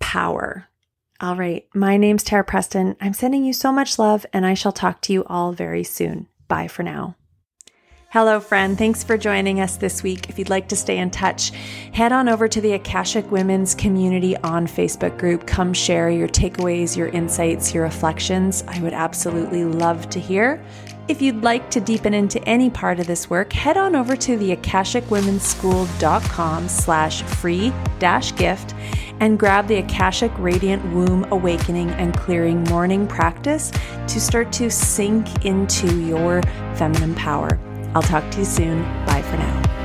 power. 0.00 0.68
All 1.20 1.34
right. 1.34 1.66
My 1.74 1.96
name's 1.96 2.22
Tara 2.22 2.44
Preston. 2.44 2.94
I'm 3.00 3.12
sending 3.12 3.44
you 3.44 3.52
so 3.52 3.72
much 3.72 3.98
love, 3.98 4.24
and 4.32 4.46
I 4.46 4.54
shall 4.54 4.70
talk 4.70 5.00
to 5.02 5.12
you 5.12 5.24
all 5.24 5.50
very 5.50 5.82
soon. 5.82 6.28
Bye 6.46 6.68
for 6.68 6.84
now. 6.84 7.16
Hello, 8.10 8.38
friend. 8.38 8.78
Thanks 8.78 9.02
for 9.02 9.18
joining 9.18 9.60
us 9.60 9.76
this 9.76 10.02
week. 10.02 10.30
If 10.30 10.38
you'd 10.38 10.48
like 10.48 10.68
to 10.68 10.76
stay 10.76 10.96
in 10.96 11.10
touch, 11.10 11.50
head 11.92 12.12
on 12.12 12.28
over 12.28 12.46
to 12.46 12.60
the 12.60 12.72
Akashic 12.72 13.30
Women's 13.32 13.74
Community 13.74 14.36
on 14.38 14.68
Facebook 14.68 15.18
group. 15.18 15.44
Come 15.44 15.74
share 15.74 16.08
your 16.08 16.28
takeaways, 16.28 16.96
your 16.96 17.08
insights, 17.08 17.74
your 17.74 17.82
reflections. 17.82 18.62
I 18.68 18.80
would 18.80 18.94
absolutely 18.94 19.64
love 19.64 20.08
to 20.10 20.20
hear. 20.20 20.64
If 21.08 21.22
you'd 21.22 21.42
like 21.42 21.70
to 21.70 21.80
deepen 21.80 22.12
into 22.12 22.46
any 22.46 22.68
part 22.68 23.00
of 23.00 23.06
this 23.06 23.30
work, 23.30 23.54
head 23.54 23.78
on 23.78 23.96
over 23.96 24.14
to 24.14 24.36
the 24.36 24.54
akashicwomenschool.com 24.54 26.68
slash 26.68 27.22
free 27.22 27.72
dash 27.98 28.36
gift 28.36 28.74
and 29.20 29.38
grab 29.38 29.68
the 29.68 29.76
Akashic 29.76 30.30
Radiant 30.36 30.84
Womb 30.92 31.24
Awakening 31.32 31.88
and 31.92 32.14
Clearing 32.14 32.62
Morning 32.64 33.06
Practice 33.06 33.72
to 34.06 34.20
start 34.20 34.52
to 34.52 34.70
sink 34.70 35.46
into 35.46 35.98
your 36.04 36.42
feminine 36.74 37.14
power. 37.14 37.58
I'll 37.94 38.02
talk 38.02 38.30
to 38.32 38.40
you 38.40 38.44
soon. 38.44 38.82
Bye 39.06 39.22
for 39.22 39.38
now. 39.38 39.77